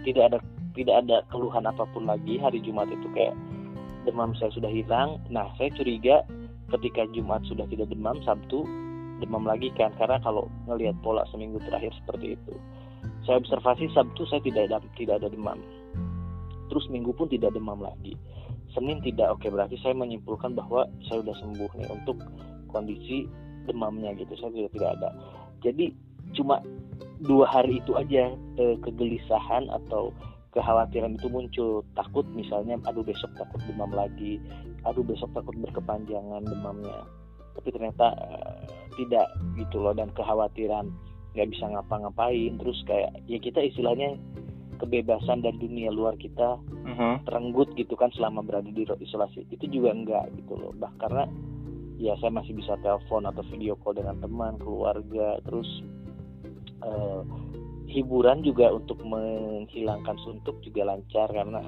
Tidak 0.00 0.24
ada 0.24 0.40
tidak 0.72 0.96
ada 1.04 1.16
keluhan 1.28 1.68
apa 1.68 1.84
pun 1.92 2.08
lagi 2.08 2.40
hari 2.40 2.64
Jumat 2.64 2.88
itu 2.88 3.08
kayak 3.12 3.36
demam 4.08 4.32
saya 4.40 4.48
sudah 4.56 4.72
hilang. 4.72 5.20
Nah 5.28 5.52
saya 5.60 5.68
curiga 5.76 6.24
ketika 6.72 7.04
Jumat 7.12 7.44
sudah 7.44 7.68
tidak 7.68 7.92
demam 7.92 8.16
Sabtu 8.24 8.64
demam 9.20 9.44
lagi 9.44 9.68
kan 9.76 9.92
karena 10.00 10.16
kalau 10.24 10.48
ngelihat 10.64 10.96
pola 11.04 11.28
seminggu 11.28 11.60
terakhir 11.68 11.92
seperti 12.00 12.40
itu. 12.40 12.54
Saya 13.28 13.36
observasi 13.36 13.92
Sabtu 13.92 14.24
saya 14.24 14.40
tidak 14.40 14.72
ada 14.72 14.80
tidak 14.96 15.20
ada 15.20 15.28
demam. 15.28 15.60
Terus 16.72 16.88
minggu 16.88 17.12
pun 17.12 17.28
tidak 17.28 17.52
demam 17.52 17.82
lagi 17.84 18.16
Senin 18.70 19.02
tidak 19.02 19.34
oke 19.34 19.46
berarti 19.50 19.74
saya 19.82 19.94
menyimpulkan 19.98 20.54
bahwa 20.54 20.86
saya 21.10 21.22
sudah 21.26 21.36
sembuh 21.42 21.70
nih 21.74 21.88
untuk 21.90 22.22
kondisi 22.70 23.26
demamnya 23.66 24.14
gitu. 24.14 24.30
Saya 24.38 24.50
sudah 24.54 24.70
tidak 24.70 24.90
ada. 25.00 25.10
Jadi 25.60 25.90
cuma 26.32 26.62
dua 27.26 27.50
hari 27.50 27.82
itu 27.82 27.98
aja 27.98 28.30
eh, 28.58 28.76
kegelisahan 28.80 29.66
atau 29.68 30.14
kekhawatiran 30.54 31.18
itu 31.18 31.26
muncul. 31.26 31.82
Takut 31.98 32.26
misalnya 32.30 32.78
aduh 32.86 33.02
besok 33.02 33.30
takut 33.34 33.58
demam 33.66 33.90
lagi 33.90 34.38
aduh 34.86 35.04
besok 35.04 35.30
takut 35.34 35.54
berkepanjangan 35.58 36.46
demamnya. 36.46 37.02
Tapi 37.58 37.68
ternyata 37.74 38.14
eh, 38.14 38.58
tidak 39.02 39.26
gitu 39.58 39.82
loh 39.82 39.92
dan 39.92 40.14
kekhawatiran. 40.14 40.86
Nggak 41.34 41.48
bisa 41.50 41.64
ngapa-ngapain. 41.74 42.54
Terus 42.58 42.78
kayak 42.86 43.18
ya 43.26 43.38
kita 43.42 43.66
istilahnya 43.66 44.14
kebebasan 44.80 45.44
dan 45.44 45.60
dunia 45.60 45.92
luar 45.92 46.16
kita 46.16 46.56
uh-huh. 46.58 47.14
terenggut 47.28 47.70
gitu 47.76 47.94
kan 47.94 48.08
selama 48.16 48.40
berada 48.40 48.66
di 48.72 48.88
isolasi 48.88 49.44
itu 49.52 49.68
juga 49.68 49.92
enggak 49.92 50.26
gitu 50.34 50.56
loh 50.56 50.72
bah 50.76 50.90
karena 50.98 51.28
ya 52.00 52.16
saya 52.18 52.32
masih 52.32 52.56
bisa 52.56 52.80
telepon 52.80 53.28
atau 53.28 53.44
video 53.52 53.76
call 53.76 54.00
dengan 54.00 54.16
teman 54.24 54.56
keluarga 54.56 55.36
terus 55.44 55.68
uh, 56.80 57.22
hiburan 57.90 58.40
juga 58.40 58.72
untuk 58.72 59.02
menghilangkan 59.04 60.16
suntuk 60.24 60.56
juga 60.64 60.96
lancar 60.96 61.28
karena 61.28 61.60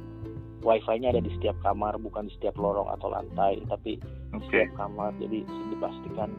wifi-nya 0.63 1.13
ada 1.13 1.21
di 1.21 1.31
setiap 1.37 1.59
kamar 1.61 1.99
bukan 1.99 2.31
di 2.31 2.33
setiap 2.39 2.57
lorong 2.57 2.89
atau 2.97 3.11
lantai 3.13 3.61
tapi 3.67 3.99
okay. 4.33 4.39
di 4.39 4.43
setiap 4.49 4.71
kamar 4.89 5.11
jadi 5.19 5.45
dipastikan 5.75 6.31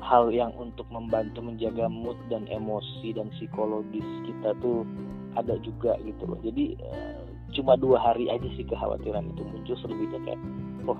hal 0.00 0.32
yang 0.32 0.54
untuk 0.56 0.88
membantu 0.88 1.44
menjaga 1.44 1.86
mood 1.90 2.16
dan 2.32 2.48
emosi 2.48 3.12
dan 3.12 3.28
psikologis 3.36 4.06
kita 4.24 4.56
tuh 4.64 4.88
ada 5.36 5.54
juga 5.60 5.98
gitu 6.04 6.22
loh. 6.24 6.38
Jadi 6.40 6.78
uh, 6.80 7.20
cuma 7.56 7.76
dua 7.76 8.00
hari 8.00 8.28
aja 8.28 8.48
sih 8.56 8.64
kekhawatiran 8.64 9.28
itu 9.32 9.42
muncul 9.44 9.76
selebihnya 9.80 10.20
kayak 10.24 10.40
oh 10.84 10.98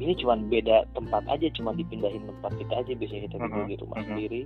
ini 0.00 0.12
cuma 0.18 0.34
beda 0.34 0.88
tempat 0.96 1.22
aja 1.30 1.46
cuma 1.54 1.76
dipindahin 1.76 2.24
tempat 2.24 2.52
kita 2.56 2.74
aja. 2.80 2.92
Biasanya 2.96 3.22
kita 3.28 3.36
tidur 3.38 3.64
di 3.68 3.76
rumah 3.78 4.00
sendiri 4.02 4.42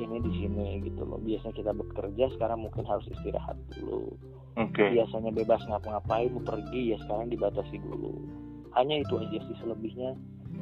ini 0.00 0.16
di 0.24 0.32
sini 0.40 0.66
gitu 0.82 1.02
loh. 1.04 1.20
Biasanya 1.20 1.54
kita 1.54 1.72
bekerja 1.76 2.24
sekarang 2.38 2.64
mungkin 2.66 2.84
harus 2.88 3.06
istirahat 3.10 3.58
dulu. 3.76 4.16
Okay. 4.52 4.92
biasanya 4.92 5.32
bebas 5.32 5.64
ngapa-ngapain 5.64 6.28
mau 6.28 6.44
pergi 6.44 6.92
ya 6.92 7.00
sekarang 7.08 7.32
dibatasi 7.32 7.80
dulu. 7.80 8.20
Hanya 8.76 9.00
itu 9.00 9.16
aja 9.16 9.38
sih 9.48 9.56
selebihnya. 9.64 10.12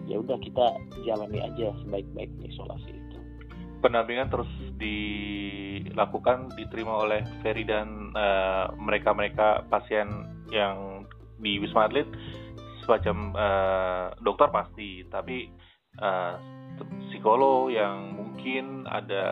Ya 0.06 0.22
udah 0.22 0.38
kita 0.38 0.78
jalani 1.02 1.42
aja 1.42 1.74
sebaik-baiknya 1.82 2.46
isolasi 2.54 2.99
pendampingan 3.80 4.28
terus 4.28 4.48
dilakukan 4.76 6.52
diterima 6.54 7.04
oleh 7.04 7.24
Ferry 7.40 7.64
dan 7.64 8.12
eh, 8.14 8.66
mereka-mereka 8.76 9.64
uh, 9.64 9.66
pasien 9.68 10.08
yang 10.52 11.08
di 11.40 11.56
Wisma 11.58 11.88
Atlet 11.88 12.06
semacam 12.84 13.16
uh, 13.32 14.06
dokter 14.20 14.48
pasti. 14.52 15.04
Tapi 15.08 15.48
uh, 16.00 16.36
psikolog 17.08 17.72
yang 17.72 18.16
mungkin 18.16 18.88
ada 18.88 19.24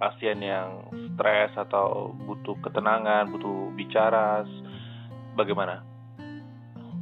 pasien 0.00 0.40
yang 0.40 0.88
stres 1.12 1.52
atau 1.56 2.16
butuh 2.24 2.56
ketenangan 2.64 3.28
butuh 3.28 3.68
bicara 3.76 4.48
bagaimana 5.36 5.89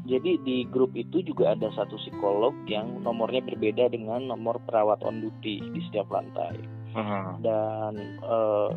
jadi 0.09 0.41
di 0.41 0.65
grup 0.65 0.97
itu 0.97 1.21
juga 1.21 1.53
ada 1.53 1.69
satu 1.77 2.01
psikolog 2.01 2.57
yang 2.65 3.05
nomornya 3.05 3.45
berbeda 3.45 3.93
dengan 3.93 4.33
nomor 4.33 4.57
perawat 4.65 5.05
on 5.05 5.21
duty 5.21 5.61
di 5.61 5.81
setiap 5.85 6.09
lantai. 6.09 6.57
Uh-huh. 6.97 7.37
Dan 7.45 8.17
uh, 8.25 8.73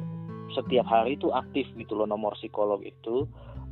setiap 0.52 0.84
hari 0.84 1.15
itu 1.15 1.32
aktif 1.32 1.63
gitu 1.80 1.96
loh 1.96 2.04
nomor 2.04 2.36
psikolog 2.36 2.84
itu 2.84 3.24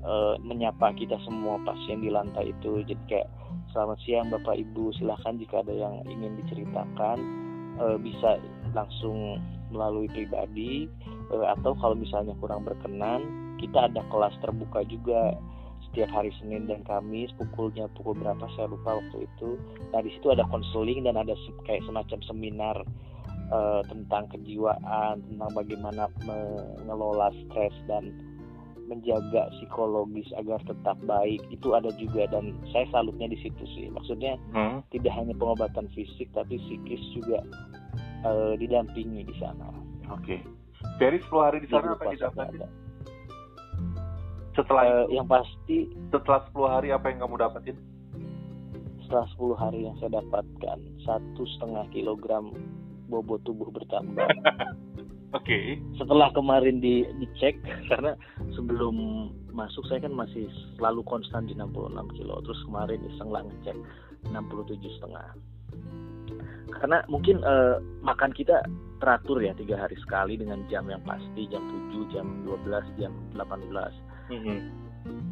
uh, 0.08 0.40
menyapa 0.40 0.96
kita 0.96 1.20
semua 1.28 1.60
pasien 1.68 2.00
di 2.00 2.08
lantai 2.08 2.56
itu. 2.56 2.80
Jadi 2.88 3.04
kayak 3.12 3.28
selamat 3.76 4.00
siang 4.08 4.32
Bapak 4.32 4.56
Ibu, 4.56 4.96
silahkan 4.96 5.36
jika 5.36 5.60
ada 5.60 5.76
yang 5.76 6.00
ingin 6.08 6.40
diceritakan 6.40 7.18
uh, 7.76 8.00
bisa 8.00 8.40
langsung 8.72 9.36
melalui 9.68 10.08
pribadi 10.08 10.88
uh, 11.36 11.52
atau 11.60 11.76
kalau 11.76 12.00
misalnya 12.00 12.32
kurang 12.40 12.64
berkenan 12.64 13.52
kita 13.60 13.92
ada 13.92 14.00
kelas 14.08 14.32
terbuka 14.40 14.88
juga 14.88 15.36
setiap 15.90 16.10
hari 16.14 16.32
Senin 16.42 16.70
dan 16.70 16.86
Kamis 16.86 17.34
pukulnya 17.36 17.90
pukul 17.98 18.18
berapa 18.18 18.46
saya 18.56 18.70
lupa 18.70 19.02
waktu 19.02 19.26
itu 19.26 19.58
nah 19.92 20.00
di 20.06 20.10
situ 20.14 20.30
ada 20.30 20.46
konseling 20.48 21.04
dan 21.06 21.18
ada 21.18 21.34
kayak 21.66 21.82
semacam 21.90 22.20
seminar 22.30 22.78
uh, 23.50 23.82
tentang 23.90 24.30
kejiwaan 24.34 25.22
tentang 25.26 25.52
bagaimana 25.58 26.04
mengelola 26.24 27.34
stres 27.46 27.74
dan 27.90 28.14
menjaga 28.90 29.54
psikologis 29.54 30.26
agar 30.34 30.58
tetap 30.66 30.98
baik 31.06 31.42
itu 31.54 31.78
ada 31.78 31.94
juga 32.02 32.26
dan 32.34 32.58
saya 32.74 32.90
salutnya 32.90 33.30
di 33.30 33.38
situ 33.38 33.64
sih 33.78 33.86
maksudnya 33.94 34.34
hmm. 34.54 34.82
tidak 34.90 35.14
hanya 35.14 35.38
pengobatan 35.38 35.86
fisik 35.94 36.26
tapi 36.34 36.58
psikis 36.58 37.02
juga 37.14 37.46
uh, 38.26 38.54
didampingi 38.58 39.24
di 39.24 39.36
sana. 39.38 39.70
Oke. 40.10 40.40
Okay. 40.40 40.40
Ferry 40.98 41.20
10 41.20 41.46
hari 41.46 41.58
di 41.64 41.70
sana 41.70 41.96
apa 41.96 42.12
yang? 42.12 42.72
Setelah 44.58 45.06
uh, 45.06 45.08
yang 45.14 45.30
pasti 45.30 45.90
setelah 46.10 46.46
10 46.52 46.76
hari 46.80 46.90
apa 46.94 47.06
yang 47.14 47.20
kamu 47.26 47.36
dapatin? 47.38 47.78
Setelah 49.06 49.28
10 49.38 49.62
hari 49.62 49.80
yang 49.86 49.96
saya 50.02 50.22
dapatkan 50.22 50.78
satu 51.06 51.44
setengah 51.58 51.86
kilogram 51.94 52.54
bobot 53.10 53.42
tubuh 53.46 53.70
bertambah. 53.74 54.30
Oke. 55.38 55.46
Okay. 55.46 55.66
Setelah 55.98 56.34
kemarin 56.34 56.82
di 56.82 57.06
dicek 57.22 57.62
karena 57.90 58.18
sebelum 58.58 59.30
masuk 59.54 59.86
saya 59.86 60.06
kan 60.06 60.14
masih 60.14 60.50
selalu 60.78 61.06
konstan 61.06 61.46
di 61.46 61.54
66 61.54 62.18
kilo. 62.18 62.42
Terus 62.46 62.62
kemarin 62.66 63.02
iseng 63.14 63.30
lah 63.30 63.46
ngecek 63.46 63.78
67 64.34 64.98
setengah. 64.98 65.28
Karena 66.70 67.02
mungkin 67.10 67.42
uh, 67.42 67.82
makan 68.06 68.34
kita 68.34 68.62
teratur 69.02 69.42
ya 69.42 69.56
tiga 69.58 69.80
hari 69.80 69.98
sekali 70.02 70.38
dengan 70.38 70.66
jam 70.70 70.86
yang 70.86 71.02
pasti 71.08 71.50
jam 71.50 71.64
7, 71.94 72.14
jam 72.14 72.26
12, 72.46 73.02
jam 73.02 73.14
18. 73.34 74.09
Mm 74.30 74.40
-hmm. 74.42 74.60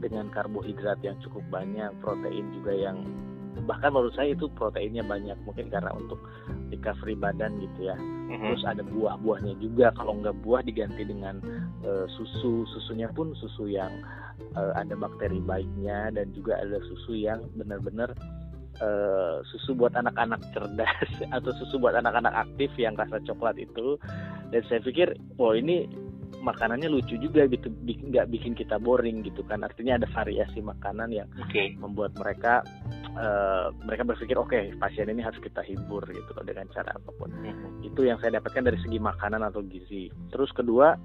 Dengan 0.01 0.25
karbohidrat 0.33 1.01
yang 1.05 1.17
cukup 1.21 1.43
banyak, 1.53 1.91
protein 2.01 2.49
juga 2.53 2.73
yang 2.73 2.97
bahkan 3.65 3.89
menurut 3.89 4.13
saya 4.13 4.37
itu 4.37 4.45
proteinnya 4.53 5.01
banyak 5.01 5.33
mungkin 5.41 5.73
karena 5.73 5.89
untuk 5.97 6.21
recovery 6.69 7.17
badan 7.17 7.57
gitu 7.57 7.89
ya 7.89 7.97
mm-hmm. 7.97 8.37
terus 8.53 8.63
ada 8.67 8.83
buah-buahnya 8.85 9.57
juga 9.57 9.89
kalau 9.97 10.21
nggak 10.21 10.37
buah 10.45 10.61
diganti 10.61 11.01
dengan 11.07 11.41
uh, 11.81 12.05
susu 12.13 12.67
susunya 12.77 13.09
pun 13.09 13.33
susu 13.41 13.71
yang 13.71 13.89
uh, 14.53 14.77
ada 14.77 14.93
bakteri 14.93 15.41
baiknya 15.41 16.13
dan 16.13 16.29
juga 16.37 16.61
ada 16.61 16.77
susu 16.85 17.17
yang 17.17 17.41
benar-benar 17.57 18.13
uh, 18.83 19.41
susu 19.49 19.73
buat 19.73 19.95
anak-anak 19.97 20.43
cerdas 20.53 21.09
atau 21.37 21.51
susu 21.57 21.81
buat 21.81 21.97
anak-anak 21.97 22.35
aktif 22.45 22.69
yang 22.77 22.93
rasa 22.93 23.17
coklat 23.25 23.57
itu 23.57 23.97
dan 24.53 24.61
saya 24.69 24.83
pikir 24.85 25.17
wah 25.41 25.57
ini 25.57 25.89
makanannya 26.47 26.87
lucu 26.87 27.19
juga 27.19 27.43
gitu 27.51 27.67
nggak 27.83 28.31
bikin 28.31 28.55
kita 28.55 28.79
boring 28.79 29.19
gitu 29.27 29.43
kan 29.43 29.67
artinya 29.67 29.99
ada 29.99 30.07
variasi 30.15 30.63
makanan 30.63 31.11
yang 31.11 31.27
okay. 31.43 31.75
membuat 31.75 32.15
mereka 32.15 32.63
uh, 33.19 33.75
mereka 33.83 34.07
berpikir 34.07 34.39
oke 34.39 34.55
okay, 34.55 34.71
pasien 34.79 35.11
ini 35.11 35.19
harus 35.19 35.37
kita 35.43 35.59
hibur 35.67 36.07
gitu 36.07 36.31
loh 36.31 36.45
dengan 36.47 36.71
cara 36.71 36.95
apa 36.95 37.11
pun 37.19 37.27
mm-hmm. 37.35 37.83
itu 37.83 38.07
yang 38.07 38.15
saya 38.23 38.39
dapatkan 38.39 38.63
dari 38.63 38.79
segi 38.79 38.97
makanan 38.97 39.43
atau 39.43 39.59
gizi 39.67 40.07
terus 40.31 40.49
kedua 40.55 40.95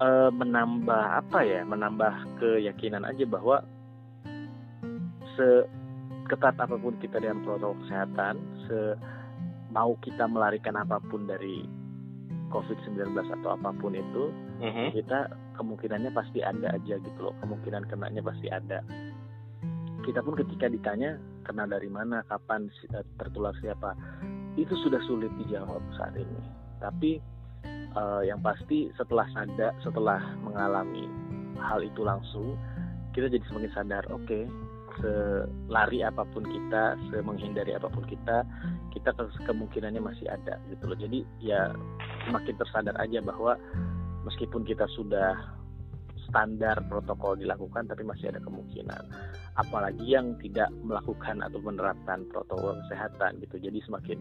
uh, 0.00 0.30
menambah 0.32 1.04
apa 1.20 1.44
ya 1.44 1.60
menambah 1.68 2.40
keyakinan 2.40 3.04
aja 3.04 3.28
bahwa 3.28 3.60
se 5.36 5.68
ketat 6.32 6.56
apa 6.56 6.80
pun 6.80 6.96
kita 6.96 7.20
dengan 7.20 7.44
protokol 7.44 7.76
kesehatan 7.84 8.40
se 8.64 8.96
mau 9.72 9.96
kita 10.00 10.28
melarikan 10.28 10.76
apa 10.80 11.00
pun 11.04 11.28
dari 11.28 11.81
COVID-19 12.52 13.16
atau 13.16 13.56
apa 13.56 13.72
pun 13.80 13.96
itu, 13.96 14.28
mm-hmm. 14.60 14.92
kita 14.92 15.32
kemungkinannya 15.56 16.12
pasti 16.12 16.44
ada 16.44 16.76
aja 16.76 17.00
gitu 17.00 17.18
loh, 17.18 17.34
kemungkinan 17.40 17.88
kenanya 17.88 18.20
pasti 18.20 18.52
ada. 18.52 18.84
Kita 20.04 20.20
pun 20.20 20.36
ketika 20.36 20.68
ditanya 20.68 21.16
kena 21.48 21.64
dari 21.64 21.88
mana, 21.88 22.20
kapan 22.28 22.68
eh, 22.92 23.06
tertular 23.16 23.56
siapa, 23.64 23.96
itu 24.60 24.76
sudah 24.84 25.00
sulit 25.08 25.32
dijawab 25.40 25.80
saat 25.96 26.12
ini. 26.18 26.40
Tapi 26.82 27.10
uh, 27.96 28.22
yang 28.26 28.42
pasti 28.42 28.90
setelah 28.98 29.24
sadar, 29.32 29.72
setelah 29.80 30.20
mengalami 30.42 31.06
hal 31.56 31.80
itu 31.80 32.02
langsung, 32.02 32.58
kita 33.14 33.30
jadi 33.30 33.44
semakin 33.48 33.72
sadar, 33.72 34.04
oke, 34.10 34.24
okay, 34.26 34.44
selari 35.00 36.04
apa 36.04 36.26
pun 36.32 36.44
kita, 36.44 36.98
semenghindari 37.08 37.72
apa 37.72 37.88
pun 37.88 38.04
kita, 38.04 38.44
kita 38.92 39.14
kemungkinannya 39.48 40.02
masih 40.02 40.28
ada 40.28 40.60
gitu 40.68 40.84
loh. 40.90 40.98
Jadi 40.98 41.24
ya 41.40 41.72
semakin 42.28 42.54
tersadar 42.60 42.96
aja 43.00 43.24
bahwa 43.24 43.56
meskipun 44.28 44.66
kita 44.66 44.84
sudah 44.92 45.36
standar 46.32 46.80
protokol 46.88 47.36
dilakukan 47.36 47.84
tapi 47.88 48.04
masih 48.08 48.32
ada 48.32 48.40
kemungkinan. 48.40 49.04
Apalagi 49.60 50.16
yang 50.16 50.32
tidak 50.40 50.72
melakukan 50.80 51.44
atau 51.44 51.60
menerapkan 51.60 52.24
protokol 52.32 52.72
kesehatan 52.86 53.36
gitu. 53.44 53.60
Jadi 53.60 53.84
semakin 53.84 54.18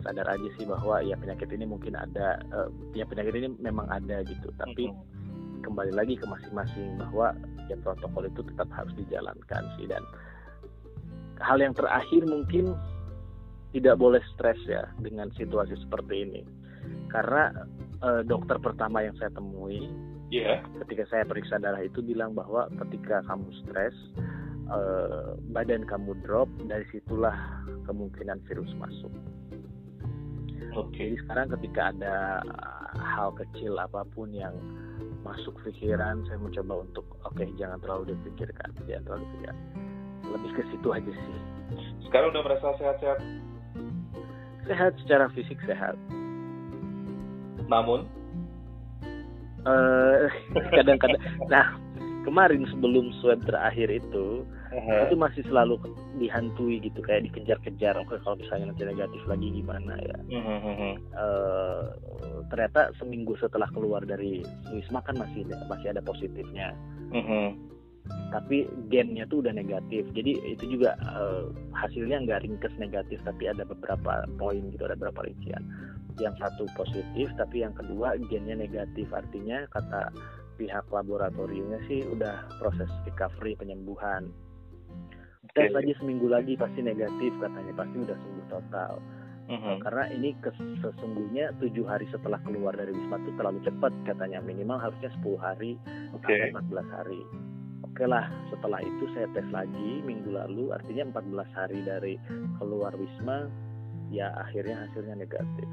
sadar 0.00 0.24
aja 0.24 0.48
sih 0.56 0.64
bahwa 0.64 1.04
ya 1.04 1.20
penyakit 1.20 1.52
ini 1.52 1.68
mungkin 1.68 2.00
ada 2.00 2.40
uh, 2.56 2.72
ya 2.96 3.04
penyakit 3.04 3.36
ini 3.36 3.48
memang 3.60 3.84
ada 3.92 4.24
gitu. 4.24 4.48
Tapi 4.56 4.88
kembali 5.60 5.92
lagi 5.92 6.16
ke 6.16 6.24
masing-masing 6.24 6.96
bahwa 6.96 7.36
ya 7.70 7.76
protokol 7.80 8.26
itu 8.26 8.42
tetap 8.42 8.68
harus 8.74 8.92
dijalankan 8.98 9.62
sih 9.78 9.86
dan 9.86 10.02
hal 11.40 11.62
yang 11.62 11.72
terakhir 11.72 12.22
mungkin 12.26 12.74
tidak 13.70 13.96
boleh 13.96 14.20
stres 14.34 14.58
ya 14.66 14.90
dengan 14.98 15.30
situasi 15.38 15.78
seperti 15.78 16.26
ini 16.26 16.42
karena 17.08 17.54
uh, 18.02 18.22
dokter 18.26 18.58
pertama 18.58 19.06
yang 19.06 19.14
saya 19.16 19.30
temui 19.30 19.86
yeah. 20.34 20.62
ketika 20.86 21.06
saya 21.10 21.24
periksa 21.26 21.58
darah 21.62 21.82
itu 21.82 22.02
bilang 22.02 22.34
bahwa 22.34 22.66
ketika 22.86 23.22
kamu 23.26 23.50
stres 23.62 23.94
uh, 24.70 25.36
badan 25.50 25.84
kamu 25.84 26.14
drop 26.22 26.48
dari 26.66 26.86
situlah 26.94 27.34
kemungkinan 27.84 28.38
virus 28.46 28.70
masuk. 28.78 29.10
Okay. 30.70 31.10
Jadi 31.10 31.16
sekarang 31.26 31.46
ketika 31.58 31.90
ada 31.90 32.16
hal 32.94 33.34
kecil 33.34 33.74
apa 33.74 34.06
pun 34.14 34.30
yang 34.30 34.54
masuk 35.20 35.54
pikiran, 35.66 36.24
saya 36.26 36.38
mencoba 36.40 36.84
untuk 36.86 37.04
oke 37.24 37.36
okay, 37.36 37.48
jangan 37.60 37.76
terlalu 37.84 38.16
dipikirkan, 38.16 38.70
jangan 38.88 39.02
terlalu 39.04 39.22
dipikirkan. 39.28 39.58
Lebih 40.30 40.50
ke 40.56 40.62
situ 40.70 40.88
aja 40.94 41.12
sih. 41.12 41.38
Sekarang 42.06 42.30
udah 42.32 42.42
merasa 42.46 42.66
sehat-sehat? 42.78 43.18
Sehat 44.68 44.92
secara 45.02 45.26
fisik 45.34 45.58
sehat 45.66 45.98
namun 47.70 48.04
uh, 49.62 50.26
kadang-kadang 50.76 51.22
nah 51.46 51.78
kemarin 52.26 52.66
sebelum 52.74 53.14
swab 53.22 53.38
terakhir 53.46 53.88
itu 53.88 54.42
uh-huh. 54.70 55.06
itu 55.06 55.14
masih 55.18 55.42
selalu 55.46 55.78
dihantui 56.16 56.78
gitu 56.82 57.02
kayak 57.02 57.26
dikejar-kejar 57.30 57.98
oke 57.98 58.14
kalau 58.22 58.36
misalnya 58.38 58.72
nanti 58.72 58.82
negatif 58.86 59.22
lagi 59.26 59.48
gimana 59.50 59.94
ya 59.98 60.16
uh-huh. 60.40 60.94
uh, 61.14 61.82
ternyata 62.48 62.94
seminggu 62.98 63.34
setelah 63.38 63.68
keluar 63.74 64.02
dari 64.06 64.42
wisma 64.70 65.02
kan 65.02 65.18
masih 65.18 65.46
masih 65.66 65.88
ada 65.90 66.02
positifnya 66.02 66.72
uh-huh. 67.10 67.52
tapi 68.30 68.70
gennya 68.88 69.26
tuh 69.26 69.42
udah 69.42 69.54
negatif 69.54 70.06
jadi 70.14 70.38
itu 70.46 70.78
juga 70.78 70.94
uh, 71.02 71.50
hasilnya 71.74 72.22
nggak 72.26 72.42
ringkes 72.46 72.74
negatif 72.78 73.18
tapi 73.26 73.50
ada 73.50 73.66
beberapa 73.66 74.26
poin 74.38 74.62
gitu 74.70 74.86
ada 74.86 74.96
beberapa 74.96 75.26
rincian 75.26 75.62
yang 76.18 76.34
satu 76.36 76.66
positif 76.74 77.30
tapi 77.38 77.62
yang 77.62 77.72
kedua 77.72 78.18
gennya 78.28 78.58
negatif 78.58 79.08
artinya 79.14 79.64
kata 79.72 80.10
pihak 80.60 80.84
laboratoriumnya 80.92 81.80
sih 81.88 82.04
udah 82.04 82.44
proses 82.60 82.90
recovery 83.08 83.56
penyembuhan 83.56 84.28
tes 85.54 85.72
aja 85.74 85.92
seminggu 85.98 86.30
lagi 86.30 86.54
pasti 86.54 86.80
negatif 86.82 87.32
katanya 87.42 87.72
pasti 87.74 87.96
udah 87.98 88.16
sembuh 88.16 88.46
total 88.50 88.92
uh-huh. 89.50 89.76
karena 89.82 90.04
ini 90.14 90.30
sesungguhnya 90.82 91.54
tujuh 91.58 91.84
hari 91.86 92.06
setelah 92.14 92.38
keluar 92.46 92.74
dari 92.74 92.94
wisma 92.94 93.18
itu 93.22 93.32
terlalu 93.34 93.58
cepat 93.66 93.92
katanya 94.06 94.38
minimal 94.42 94.78
harusnya 94.78 95.10
10 95.20 95.36
hari 95.42 95.74
okay. 96.14 96.54
sampai 96.54 96.86
14 96.86 96.96
hari 96.96 97.20
oke 97.82 98.04
lah 98.06 98.26
setelah 98.54 98.80
itu 98.82 99.04
saya 99.14 99.26
tes 99.34 99.46
lagi 99.50 99.90
minggu 100.06 100.30
lalu 100.30 100.70
artinya 100.70 101.18
14 101.18 101.58
hari 101.58 101.78
dari 101.82 102.14
keluar 102.62 102.94
wisma 102.94 103.50
ya 104.10 104.34
akhirnya 104.42 104.86
hasilnya 104.86 105.14
negatif 105.22 105.66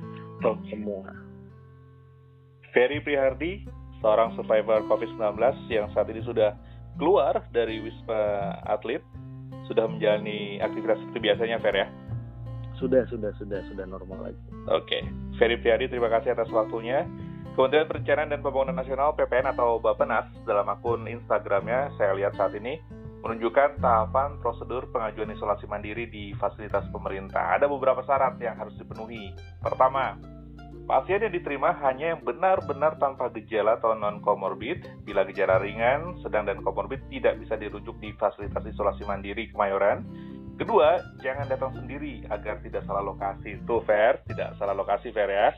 oh. 0.46 0.58
semua. 0.70 1.10
Ferry 2.72 3.02
Prihardi, 3.02 3.66
seorang 4.06 4.38
survivor 4.38 4.86
COVID-19 4.86 5.42
yang 5.74 5.90
saat 5.98 6.08
ini 6.14 6.22
sudah 6.22 6.54
keluar 7.02 7.42
dari 7.50 7.82
Wisma 7.82 8.54
Atlet, 8.70 9.02
sudah 9.68 9.86
menjalani 9.86 10.58
aktivitas 10.64 10.98
seperti 11.04 11.20
biasanya, 11.32 11.60
Fer 11.60 11.76
ya? 11.76 11.88
Sudah, 12.78 13.04
sudah, 13.10 13.34
sudah, 13.42 13.60
sudah 13.68 13.86
normal 13.86 14.32
lagi. 14.32 14.42
Oke, 14.70 14.86
okay. 14.86 15.02
Ferry 15.42 15.58
Prihardi, 15.58 15.90
terima 15.90 16.10
kasih 16.14 16.34
atas 16.38 16.50
waktunya. 16.54 17.06
Kementerian 17.58 17.90
Perencanaan 17.90 18.30
dan 18.30 18.46
Pembangunan 18.46 18.78
Nasional 18.78 19.18
PPN 19.18 19.50
atau 19.58 19.82
Bappenas 19.82 20.30
dalam 20.46 20.70
akun 20.70 21.10
Instagramnya 21.10 21.90
saya 21.98 22.14
lihat 22.14 22.38
saat 22.38 22.54
ini 22.54 22.78
menunjukkan 23.26 23.82
tahapan 23.82 24.38
prosedur 24.46 24.86
pengajuan 24.94 25.34
isolasi 25.34 25.66
mandiri 25.66 26.06
di 26.06 26.38
fasilitas 26.38 26.86
pemerintah. 26.94 27.58
Ada 27.58 27.66
beberapa 27.66 28.06
syarat 28.06 28.38
yang 28.38 28.62
harus 28.62 28.78
dipenuhi. 28.78 29.34
Pertama, 29.58 30.22
pasien 30.88 31.20
yang 31.20 31.36
diterima 31.36 31.76
hanya 31.84 32.16
yang 32.16 32.24
benar-benar 32.24 32.96
tanpa 32.98 33.28
gejala 33.36 33.76
atau 33.78 33.94
non-komorbid. 33.94 35.04
Bila 35.04 35.28
gejala 35.28 35.60
ringan, 35.60 36.16
sedang, 36.24 36.48
dan 36.48 36.64
komorbid 36.64 37.04
tidak 37.12 37.38
bisa 37.44 37.60
dirujuk 37.60 38.00
di 38.00 38.16
fasilitas 38.16 38.64
isolasi 38.64 39.04
mandiri 39.04 39.52
Kemayoran 39.52 40.08
Kedua, 40.58 40.98
jangan 41.22 41.46
datang 41.46 41.70
sendiri 41.78 42.26
agar 42.34 42.58
tidak 42.66 42.82
salah 42.90 43.06
lokasi. 43.06 43.62
Itu 43.62 43.78
fair, 43.86 44.26
tidak 44.26 44.58
salah 44.58 44.74
lokasi 44.74 45.14
fair 45.14 45.30
ya. 45.30 45.54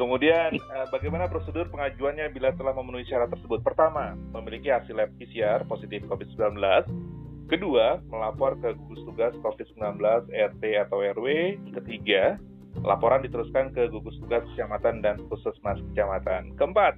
Kemudian, 0.00 0.56
eh, 0.80 0.86
bagaimana 0.88 1.28
prosedur 1.28 1.68
pengajuannya 1.68 2.32
bila 2.32 2.48
telah 2.56 2.72
memenuhi 2.72 3.04
syarat 3.04 3.28
tersebut? 3.28 3.60
Pertama, 3.60 4.16
memiliki 4.32 4.72
hasil 4.72 4.96
lab 4.96 5.12
PCR 5.20 5.68
positif 5.68 6.08
COVID-19. 6.08 6.56
Kedua, 7.52 8.00
melapor 8.08 8.56
ke 8.64 8.72
gugus 8.72 9.04
tugas 9.04 9.36
COVID-19 9.44 10.00
RT 10.32 10.62
atau 10.88 11.04
RW. 11.04 11.60
Ketiga, 11.76 12.40
Laporan 12.80 13.20
diteruskan 13.20 13.74
ke 13.74 13.90
gugus 13.92 14.16
tugas 14.22 14.46
kecamatan 14.54 15.04
dan 15.04 15.20
puskesmas 15.28 15.78
kecamatan. 15.92 16.54
Keempat, 16.56 16.96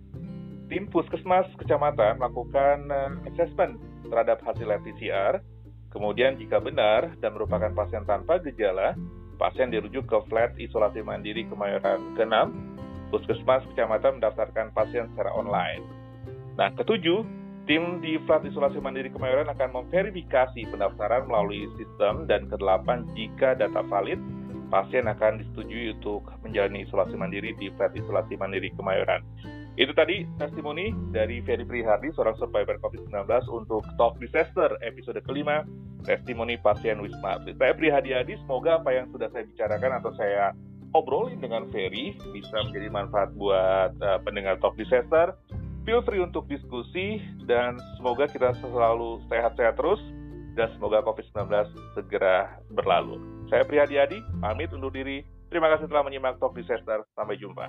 tim 0.70 0.86
puskesmas 0.88 1.48
kecamatan 1.58 2.22
melakukan 2.22 2.86
uh, 2.92 3.12
assessment 3.32 3.80
terhadap 4.06 4.38
hasil 4.46 4.68
lab 4.68 4.84
PCR. 4.84 5.42
Kemudian 5.92 6.40
jika 6.40 6.56
benar 6.56 7.12
dan 7.20 7.36
merupakan 7.36 7.68
pasien 7.76 8.04
tanpa 8.08 8.40
gejala, 8.40 8.96
pasien 9.36 9.68
dirujuk 9.68 10.08
ke 10.08 10.18
flat 10.32 10.56
isolasi 10.56 11.04
mandiri 11.04 11.44
Kemayoran. 11.50 12.00
Keenam, 12.16 12.72
puskesmas 13.12 13.60
kecamatan 13.74 14.16
mendaftarkan 14.16 14.72
pasien 14.72 15.12
secara 15.12 15.28
online. 15.36 15.84
Nah, 16.56 16.72
ketujuh, 16.72 17.24
tim 17.68 18.00
di 18.00 18.16
flat 18.24 18.40
isolasi 18.48 18.80
mandiri 18.80 19.12
Kemayoran 19.12 19.52
akan 19.52 19.84
memverifikasi 19.84 20.62
pendaftaran 20.72 21.28
melalui 21.28 21.68
sistem 21.76 22.24
dan 22.24 22.48
kedelapan 22.48 23.04
jika 23.12 23.52
data 23.52 23.84
valid, 23.86 24.18
pasien 24.72 25.04
akan 25.04 25.44
disetujui 25.44 25.92
untuk 25.92 26.24
menjalani 26.40 26.88
isolasi 26.88 27.12
mandiri 27.12 27.52
di 27.60 27.68
flat 27.76 27.92
isolasi 27.92 28.40
mandiri 28.40 28.72
Kemayoran. 28.72 29.20
Itu 29.76 29.92
tadi 29.92 30.24
testimoni 30.40 30.92
dari 31.12 31.44
Ferry 31.44 31.64
Prihardi, 31.64 32.12
seorang 32.16 32.36
survivor 32.40 32.80
COVID-19 32.80 33.28
untuk 33.52 33.84
Talk 34.00 34.16
Disaster 34.16 34.72
episode 34.80 35.20
kelima, 35.28 35.64
testimoni 36.08 36.56
pasien 36.60 37.00
Wisma 37.00 37.40
Atlet. 37.40 37.56
Saya 37.56 37.72
Prihadi 37.76 38.16
Adi, 38.16 38.36
semoga 38.44 38.80
apa 38.80 38.92
yang 38.92 39.08
sudah 39.12 39.28
saya 39.32 39.44
bicarakan 39.48 39.92
atau 40.00 40.12
saya 40.16 40.52
obrolin 40.92 41.40
dengan 41.40 41.68
Ferry 41.72 42.16
bisa 42.36 42.56
menjadi 42.68 42.88
manfaat 42.92 43.32
buat 43.36 43.96
uh, 44.00 44.20
pendengar 44.24 44.60
Talk 44.60 44.76
Disaster. 44.76 45.36
Feel 45.88 46.04
free 46.04 46.20
untuk 46.20 46.46
diskusi 46.52 47.18
dan 47.48 47.80
semoga 47.96 48.28
kita 48.28 48.52
selalu 48.60 49.24
sehat-sehat 49.32 49.80
terus 49.80 49.98
dan 50.52 50.68
semoga 50.76 51.00
COVID-19 51.04 51.48
segera 51.96 52.60
berlalu. 52.72 53.16
Saya 53.48 53.64
Prihadi 53.64 53.96
Adi, 53.96 54.18
pamit 54.40 54.72
undur 54.72 54.92
diri. 54.92 55.24
Terima 55.48 55.68
kasih 55.72 55.88
telah 55.88 56.04
menyimak 56.04 56.40
Talk 56.40 56.56
Disaster. 56.56 57.04
Sampai 57.16 57.36
jumpa. 57.36 57.68